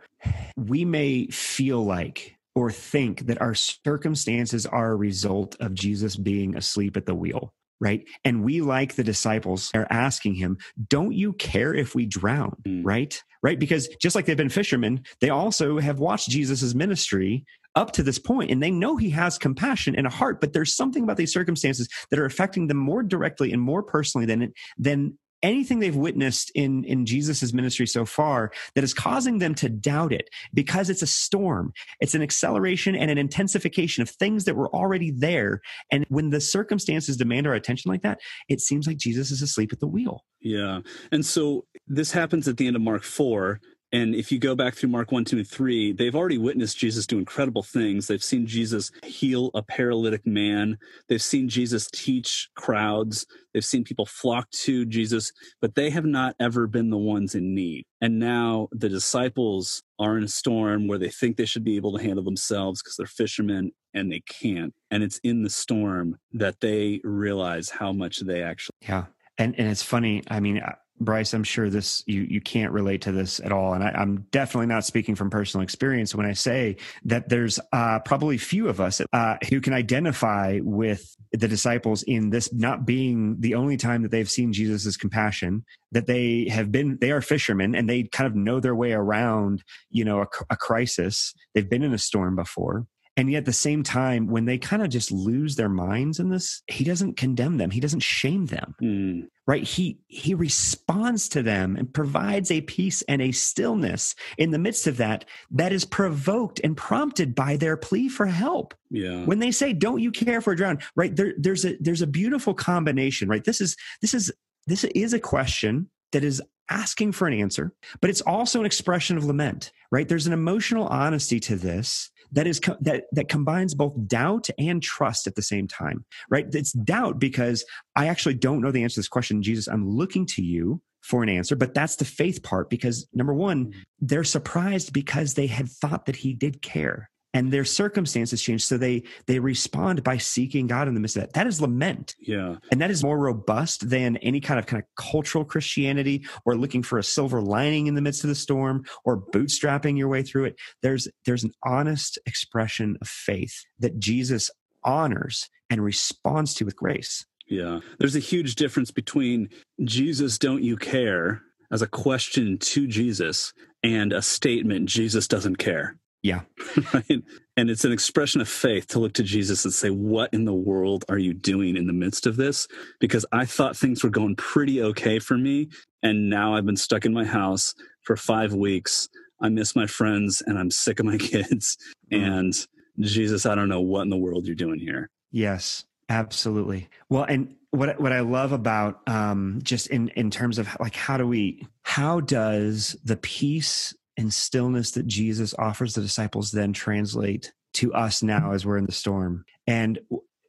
we 0.56 0.86
may 0.86 1.28
feel 1.28 1.84
like 1.84 2.38
or 2.54 2.72
think 2.72 3.28
that 3.28 3.42
our 3.42 3.56
circumstances 3.56 4.66
are 4.66 4.92
a 4.92 4.96
result 4.96 5.56
of 5.60 5.74
Jesus 5.74 6.16
being 6.16 6.56
asleep 6.56 6.98
at 6.98 7.06
the 7.06 7.16
wheel 7.16 7.54
right? 7.82 8.08
And 8.24 8.44
we, 8.44 8.62
like 8.62 8.96
the 8.96 9.04
disciples, 9.04 9.72
are 9.74 9.88
asking 9.90 10.36
him, 10.36 10.58
Don't 10.88 11.12
you 11.12 11.34
care 11.34 11.74
if 11.74 11.94
we 11.94 12.06
drown, 12.06 12.56
mm. 12.66 12.82
right? 12.86 13.22
Right? 13.44 13.60
Because 13.60 13.90
just 14.02 14.16
like 14.16 14.26
they've 14.26 14.38
been 14.38 14.50
fishermen, 14.50 15.04
they 15.20 15.32
also 15.32 15.80
have 15.80 16.00
watched 16.00 16.30
Jesus' 16.30 16.74
ministry 16.76 17.44
up 17.76 17.92
to 17.94 18.04
this 18.04 18.20
point 18.20 18.52
and 18.52 18.62
they 18.62 18.70
know 18.70 18.98
he 18.98 19.10
has 19.10 19.38
compassion 19.38 19.96
and 19.96 20.06
a 20.06 20.10
heart 20.10 20.42
but 20.42 20.52
there's 20.52 20.76
something 20.76 21.04
about 21.04 21.16
these 21.16 21.32
circumstances 21.32 21.88
that 22.10 22.20
are 22.20 22.26
affecting 22.26 22.68
them 22.68 22.76
more 22.76 23.02
directly 23.02 23.54
and 23.54 23.62
more 23.62 23.82
personally 23.82 24.26
than 24.26 24.52
than 24.78 25.18
anything 25.44 25.80
they've 25.80 25.96
witnessed 25.96 26.52
in 26.56 26.84
in 26.84 27.06
Jesus's 27.06 27.54
ministry 27.54 27.88
so 27.88 28.06
far 28.06 28.52
that 28.76 28.84
is 28.84 28.94
causing 28.94 29.40
them 29.40 29.56
to 29.56 29.70
doubt 29.70 30.14
it 30.14 30.30
because 30.54 30.90
it's 30.90 31.02
a 31.02 31.08
storm. 31.08 31.74
It's 32.00 32.16
an 32.16 32.22
acceleration 32.22 32.96
and 32.96 33.12
an 33.12 33.18
intensification 33.18 34.02
of 34.02 34.10
things 34.10 34.46
that 34.46 34.56
were 34.56 34.70
already 34.70 35.12
there. 35.12 35.62
And 35.92 36.06
when 36.10 36.30
the 36.30 36.42
circumstances 36.42 37.18
demand 37.18 37.48
our 37.48 37.54
attention 37.54 37.90
like 37.90 38.02
that 38.04 38.20
it 38.50 38.62
seems 38.62 38.88
like 38.88 38.98
Jesus 38.98 39.32
is 39.32 39.42
asleep 39.42 39.72
at 39.74 39.80
the 39.80 39.88
wheel. 39.88 40.24
Yeah. 40.42 40.82
And 41.12 41.26
so 41.26 41.66
this 41.88 42.12
happens 42.12 42.48
at 42.48 42.58
the 42.58 42.68
end 42.68 42.76
of 42.76 42.82
Mark 42.82 43.04
4 43.04 43.60
and 43.92 44.16
if 44.16 44.32
you 44.32 44.40
go 44.40 44.56
back 44.56 44.76
through 44.76 44.90
Mark 44.90 45.12
1, 45.12 45.26
2, 45.26 45.38
and 45.38 45.48
3, 45.48 45.92
they've 45.94 46.16
already 46.16 46.38
witnessed 46.38 46.78
Jesus 46.78 47.06
do 47.06 47.20
incredible 47.20 47.64
things. 47.64 48.08
They've 48.08 48.24
seen 48.24 48.48
Jesus 48.48 48.90
heal 49.04 49.52
a 49.54 49.62
paralytic 49.62 50.26
man. 50.26 50.78
They've 51.10 51.22
seen 51.22 51.50
Jesus 51.50 51.90
teach 51.92 52.50
crowds. 52.56 53.26
They've 53.54 53.66
seen 53.66 53.84
people 53.84 54.06
flock 54.06 54.50
to 54.52 54.86
Jesus, 54.86 55.34
but 55.60 55.76
they 55.76 55.90
have 55.90 56.06
not 56.06 56.36
ever 56.40 56.68
been 56.68 56.90
the 56.90 56.98
ones 56.98 57.36
in 57.36 57.54
need. 57.54 57.86
And 58.00 58.18
now 58.18 58.70
the 58.72 58.88
disciples 58.88 59.84
are 60.00 60.18
in 60.18 60.24
a 60.24 60.30
storm 60.30 60.88
where 60.88 60.98
they 60.98 61.10
think 61.10 61.36
they 61.36 61.46
should 61.46 61.66
be 61.66 61.76
able 61.76 61.98
to 61.98 62.04
handle 62.04 62.24
themselves 62.24 62.82
because 62.82 62.96
they're 62.96 63.06
fishermen 63.06 63.72
and 63.94 64.10
they 64.10 64.22
can't. 64.22 64.74
And 64.90 65.04
it's 65.04 65.20
in 65.20 65.44
the 65.44 65.50
storm 65.50 66.18
that 66.32 66.62
they 66.62 67.02
realize 67.04 67.70
how 67.70 67.92
much 67.92 68.20
they 68.20 68.42
actually. 68.42 68.76
Yeah. 68.82 69.06
And, 69.38 69.54
and 69.58 69.68
it's 69.68 69.84
funny. 69.84 70.24
I 70.30 70.40
mean, 70.40 70.62
Bryce, 71.04 71.34
I'm 71.34 71.44
sure 71.44 71.70
this 71.70 72.04
you 72.06 72.22
you 72.22 72.40
can't 72.42 72.72
relate 72.72 73.02
to 73.02 73.12
this 73.12 73.40
at 73.40 73.52
all, 73.52 73.74
and 73.74 73.84
I, 73.84 74.02
am 74.02 74.28
definitely 74.32 74.68
not 74.68 74.86
speaking 74.86 75.16
from 75.16 75.30
personal 75.30 75.64
experience 75.64 76.14
when 76.14 76.26
I 76.26 76.34
say 76.34 76.78
that 77.06 77.28
there's 77.28 77.60
uh, 77.74 78.00
probably 78.00 78.38
few 78.38 78.70
of 78.70 78.80
us 78.80 79.02
uh, 79.12 79.38
who 79.50 79.60
can 79.62 79.74
identify 79.74 80.60
with 80.62 81.16
the 81.32 81.48
disciples 81.48 82.04
in 82.04 82.30
this 82.30 82.54
not 82.54 82.86
being 82.86 83.38
the 83.40 83.56
only 83.56 83.78
time 83.78 84.04
that 84.04 84.12
they've 84.12 84.30
seen 84.30 84.54
Jesus' 84.54 84.96
compassion. 84.96 85.66
That 85.92 86.08
they 86.08 86.48
have 86.50 86.72
been, 86.72 86.98
they 87.02 87.12
are 87.12 87.22
fishermen, 87.22 87.76
and 87.76 87.90
they 87.90 88.04
kind 88.04 88.28
of 88.28 88.36
know 88.36 88.60
their 88.60 88.76
way 88.76 88.94
around, 88.94 89.64
you 89.90 90.06
know, 90.06 90.22
a, 90.22 90.28
a 90.52 90.56
crisis. 90.56 91.34
They've 91.54 91.70
been 91.70 91.84
in 91.84 91.94
a 91.94 91.98
storm 91.98 92.36
before, 92.36 92.86
and 93.18 93.30
yet 93.30 93.40
at 93.40 93.46
the 93.46 93.54
same 93.54 93.84
time, 93.84 94.28
when 94.28 94.46
they 94.46 94.58
kind 94.58 94.82
of 94.82 94.90
just 94.90 95.12
lose 95.12 95.56
their 95.56 95.70
minds 95.70 96.20
in 96.20 96.30
this, 96.30 96.64
he 96.68 96.86
doesn't 96.86 97.18
condemn 97.18 97.58
them. 97.58 97.70
He 97.70 97.82
doesn't 97.82 98.00
shame 98.00 98.46
them. 98.46 98.74
Mm. 98.82 99.28
Right. 99.46 99.64
He 99.64 100.00
he 100.08 100.34
responds 100.34 101.28
to 101.30 101.44
them 101.44 101.76
and 101.76 101.94
provides 101.94 102.52
a 102.52 102.62
peace 102.62 103.02
and 103.04 103.22
a 103.22 103.34
stillness 103.34 104.16
in 104.38 104.52
the 104.52 104.60
midst 104.60 104.88
of 104.88 104.98
that 104.98 105.26
that 105.52 105.74
is 105.74 105.84
provoked 105.84 106.62
and 106.64 106.78
prompted 106.78 107.36
by 107.36 107.58
their 107.58 107.76
plea 107.76 108.08
for 108.08 108.28
help. 108.28 108.74
Yeah. 108.90 109.26
When 109.26 109.40
they 109.40 109.52
say, 109.52 109.74
Don't 109.74 110.00
you 110.00 110.12
care 110.12 110.40
for 110.40 110.54
a 110.54 110.56
drown? 110.56 110.80
Right. 110.96 111.14
There, 111.14 111.34
there's 111.38 111.66
a 111.66 111.76
there's 111.82 112.02
a 112.02 112.08
beautiful 112.08 112.54
combination, 112.54 113.28
right? 113.28 113.44
This 113.44 113.60
is 113.60 113.76
this 114.02 114.14
is 114.14 114.32
this 114.68 114.86
is 114.86 115.14
a 115.14 115.20
question 115.20 115.90
that 116.14 116.24
is 116.24 116.42
asking 116.70 117.12
for 117.12 117.28
an 117.28 117.34
answer, 117.34 117.74
but 118.00 118.10
it's 118.10 118.22
also 118.22 118.62
an 118.62 118.66
expression 118.66 119.18
of 119.18 119.26
lament, 119.26 119.72
right? 119.92 120.08
There's 120.08 120.28
an 120.28 120.34
emotional 120.34 120.88
honesty 120.88 121.40
to 121.42 121.58
this 121.58 122.10
that 122.32 122.48
is 122.48 122.60
co- 122.60 122.78
that 122.82 123.06
that 123.12 123.30
combines 123.30 123.74
both 123.74 123.96
doubt 124.08 124.50
and 124.58 124.82
trust 124.82 125.28
at 125.28 125.36
the 125.36 125.42
same 125.42 125.68
time 125.68 126.06
right? 126.30 126.48
It's 126.54 126.72
doubt 126.72 127.20
because 127.20 127.66
i 127.96 128.08
actually 128.08 128.36
don't 128.36 128.62
know 128.62 128.72
the 128.72 128.84
answer 128.84 128.96
to 128.96 129.00
this 129.00 129.08
question. 129.08 129.44
Jesus 129.44 129.68
i'm 129.68 129.88
looking 129.88 130.26
to 130.28 130.42
you 130.42 130.82
for 131.02 131.24
an 131.24 131.30
answer 131.30 131.56
but 131.56 131.74
that's 131.74 131.96
the 131.96 132.06
faith 132.06 132.42
part 132.44 132.70
because 132.70 133.08
number 133.14 133.34
one 133.34 133.66
mm-hmm. 133.66 133.80
they're 134.00 134.24
surprised 134.24 134.94
because 134.94 135.34
they 135.34 135.48
had 135.48 135.70
thought 135.70 136.06
that 136.06 136.16
he 136.16 136.34
did 136.34 136.62
care 136.62 137.11
and 137.34 137.52
their 137.52 137.66
circumstances 137.66 138.42
change. 138.42 138.66
So 138.66 138.78
they 138.78 139.04
they 139.28 139.40
respond 139.40 140.04
by 140.04 140.18
seeking 140.18 140.68
god 140.68 140.88
in 140.88 140.94
the 140.94 141.00
midst 141.00 141.18
of 141.18 141.24
that. 141.24 141.34
That 141.34 141.48
is 141.48 141.62
lament. 141.62 142.16
Yeah. 142.20 142.58
And 142.72 142.82
that 142.82 142.92
is 142.92 143.04
more 143.04 143.18
robust 143.18 143.90
than 143.90 144.18
any 144.18 144.40
kind 144.40 144.60
of 144.60 144.66
kind 144.66 144.82
of 144.82 144.88
cultural 145.04 145.46
christianity 145.46 146.26
or 146.46 146.56
looking 146.56 146.84
for 146.84 147.00
a 147.00 147.04
silver 147.04 147.42
lining 147.42 147.88
in 147.88 147.96
the 147.96 148.02
midst 148.02 148.24
of 148.24 148.30
the 148.30 148.36
storm 148.36 148.84
or 149.06 149.22
bootstrapping 149.22 149.98
your 149.98 150.08
way 150.08 150.24
through 150.24 150.46
it. 150.46 150.56
There's 150.82 151.08
there's 151.26 151.44
an 151.44 151.54
honest 151.64 152.20
expression 152.26 152.98
of 153.02 153.08
faith 153.08 153.64
that 153.80 154.00
jesus 154.00 154.52
honors 154.84 155.50
and 155.70 155.84
responds 155.84 156.54
to 156.56 156.66
with 156.66 156.76
grace. 156.76 157.26
Yeah. 157.48 157.80
There's 158.00 158.16
a 158.16 158.20
huge 158.20 158.56
difference 158.56 158.92
between 158.92 159.50
jesus 159.84 160.38
don't 160.38 160.64
you 160.64 160.78
care 160.78 161.42
as 161.72 161.82
a 161.82 161.88
question 161.88 162.58
to 162.58 162.88
jesus 162.88 163.54
and 163.84 164.14
a 164.14 164.22
statement 164.22 164.88
jesus 164.88 165.28
doesn't 165.28 165.56
care 165.56 165.98
yeah. 166.24 166.42
right. 166.94 167.24
And 167.58 167.70
it's 167.70 167.86
an 167.86 167.92
expression 167.92 168.42
of 168.42 168.48
faith 168.48 168.88
to 168.88 169.00
look 169.00 169.14
to 169.14 169.24
Jesus 169.24 169.66
and 169.66 169.74
say, 169.74 169.90
What 169.90 170.34
in 170.34 170.46
the 170.46 170.54
world 170.54 171.04
are 171.10 171.18
you 171.18 171.34
doing 171.34 171.76
in 171.76 171.88
the 171.88 171.94
midst 171.94 172.28
of 172.28 172.38
this? 172.38 172.68
Because 173.00 173.26
I 173.32 173.46
thought 173.46 173.76
things 173.76 174.04
were 174.04 174.10
going 174.10 174.36
pretty 174.36 174.82
okay 174.82 175.20
for 175.20 175.38
me. 175.38 175.70
And 176.04 176.30
now 176.30 176.56
I've 176.56 176.66
been 176.66 176.78
stuck 176.78 177.06
in 177.06 177.14
my 177.14 177.26
house 177.26 177.74
for 178.04 178.16
five 178.16 178.54
weeks. 178.54 179.10
I 179.42 179.50
miss 179.50 179.76
my 179.76 179.88
friends 179.88 180.42
and 180.46 180.58
I'm 180.58 180.72
sick 180.72 181.00
of 181.00 181.06
my 181.06 181.18
kids. 181.20 181.78
Mm. 182.12 182.40
And 182.40 182.68
Jesus, 183.00 183.46
I 183.46 183.56
don't 183.56 183.70
know 183.70 183.82
what 183.82 184.04
in 184.04 184.10
the 184.10 184.18
world 184.18 184.46
you're 184.46 184.56
doing 184.56 184.80
here. 184.80 185.10
Yes, 185.32 185.86
absolutely. 186.10 186.90
Well, 187.10 187.24
and 187.24 187.56
what 187.72 188.00
what 188.00 188.12
I 188.12 188.20
love 188.20 188.52
about 188.52 189.08
um, 189.08 189.60
just 189.64 189.88
in 189.88 190.10
in 190.10 190.30
terms 190.30 190.60
of 190.60 190.68
like 190.80 190.96
how 190.96 191.18
do 191.18 191.26
we 191.26 191.66
how 191.84 192.20
does 192.20 192.98
the 193.04 193.18
peace 193.18 193.96
and 194.18 194.34
stillness 194.34 194.92
that 194.92 195.08
Jesus 195.08 195.54
offers 195.58 195.94
the 195.94 196.02
disciples 196.02 196.52
then 196.52 196.74
translate 196.74 197.54
to 197.74 197.94
us 197.94 198.22
now 198.22 198.52
as 198.52 198.66
we're 198.66 198.78
in 198.78 198.86
the 198.86 198.92
storm? 198.92 199.46
And 199.68 200.00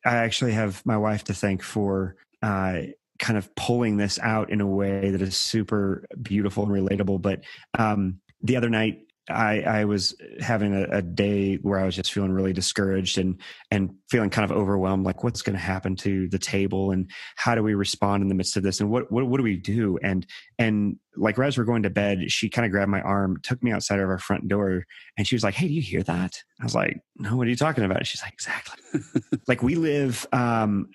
I 0.04 0.16
actually 0.16 0.52
have 0.52 0.84
my 0.84 0.96
wife 0.96 1.24
to 1.24 1.34
thank 1.34 1.62
for 1.62 2.16
uh, 2.42 2.82
kind 3.18 3.38
of 3.38 3.54
pulling 3.54 3.96
this 3.96 4.18
out 4.18 4.50
in 4.50 4.60
a 4.60 4.66
way 4.66 5.10
that 5.10 5.22
is 5.22 5.36
super 5.36 6.06
beautiful 6.20 6.64
and 6.64 6.72
relatable. 6.72 7.22
But 7.22 7.42
um, 7.78 8.20
the 8.42 8.56
other 8.56 8.68
night, 8.68 9.06
I, 9.32 9.60
I 9.60 9.84
was 9.84 10.14
having 10.40 10.74
a, 10.74 10.84
a, 10.84 11.02
day 11.02 11.56
where 11.56 11.78
I 11.78 11.84
was 11.84 11.96
just 11.96 12.12
feeling 12.12 12.32
really 12.32 12.52
discouraged 12.52 13.18
and 13.18 13.40
and 13.70 13.94
feeling 14.08 14.30
kind 14.30 14.50
of 14.50 14.56
overwhelmed. 14.56 15.04
Like, 15.04 15.24
what's 15.24 15.42
going 15.42 15.56
to 15.56 15.62
happen 15.62 15.96
to 15.96 16.28
the 16.28 16.38
table, 16.38 16.90
and 16.90 17.10
how 17.36 17.54
do 17.54 17.62
we 17.62 17.74
respond 17.74 18.22
in 18.22 18.28
the 18.28 18.34
midst 18.34 18.56
of 18.56 18.62
this, 18.62 18.80
and 18.80 18.90
what 18.90 19.10
what, 19.10 19.26
what 19.26 19.38
do 19.38 19.42
we 19.42 19.56
do? 19.56 19.98
And 20.02 20.26
and 20.58 20.98
like 21.16 21.38
as 21.38 21.58
we're 21.58 21.64
going 21.64 21.82
to 21.82 21.90
bed, 21.90 22.30
she 22.30 22.48
kind 22.48 22.64
of 22.64 22.72
grabbed 22.72 22.90
my 22.90 23.00
arm, 23.00 23.38
took 23.42 23.62
me 23.62 23.72
outside 23.72 24.00
of 24.00 24.08
our 24.08 24.18
front 24.18 24.48
door, 24.48 24.84
and 25.16 25.26
she 25.26 25.34
was 25.34 25.42
like, 25.42 25.54
"Hey, 25.54 25.68
do 25.68 25.74
you 25.74 25.82
hear 25.82 26.02
that?" 26.04 26.42
I 26.60 26.64
was 26.64 26.74
like, 26.74 27.00
"No, 27.16 27.36
what 27.36 27.46
are 27.46 27.50
you 27.50 27.56
talking 27.56 27.84
about?" 27.84 28.06
She's 28.06 28.22
like, 28.22 28.32
"Exactly." 28.32 29.00
like 29.48 29.62
we 29.62 29.74
live, 29.74 30.26
um, 30.32 30.88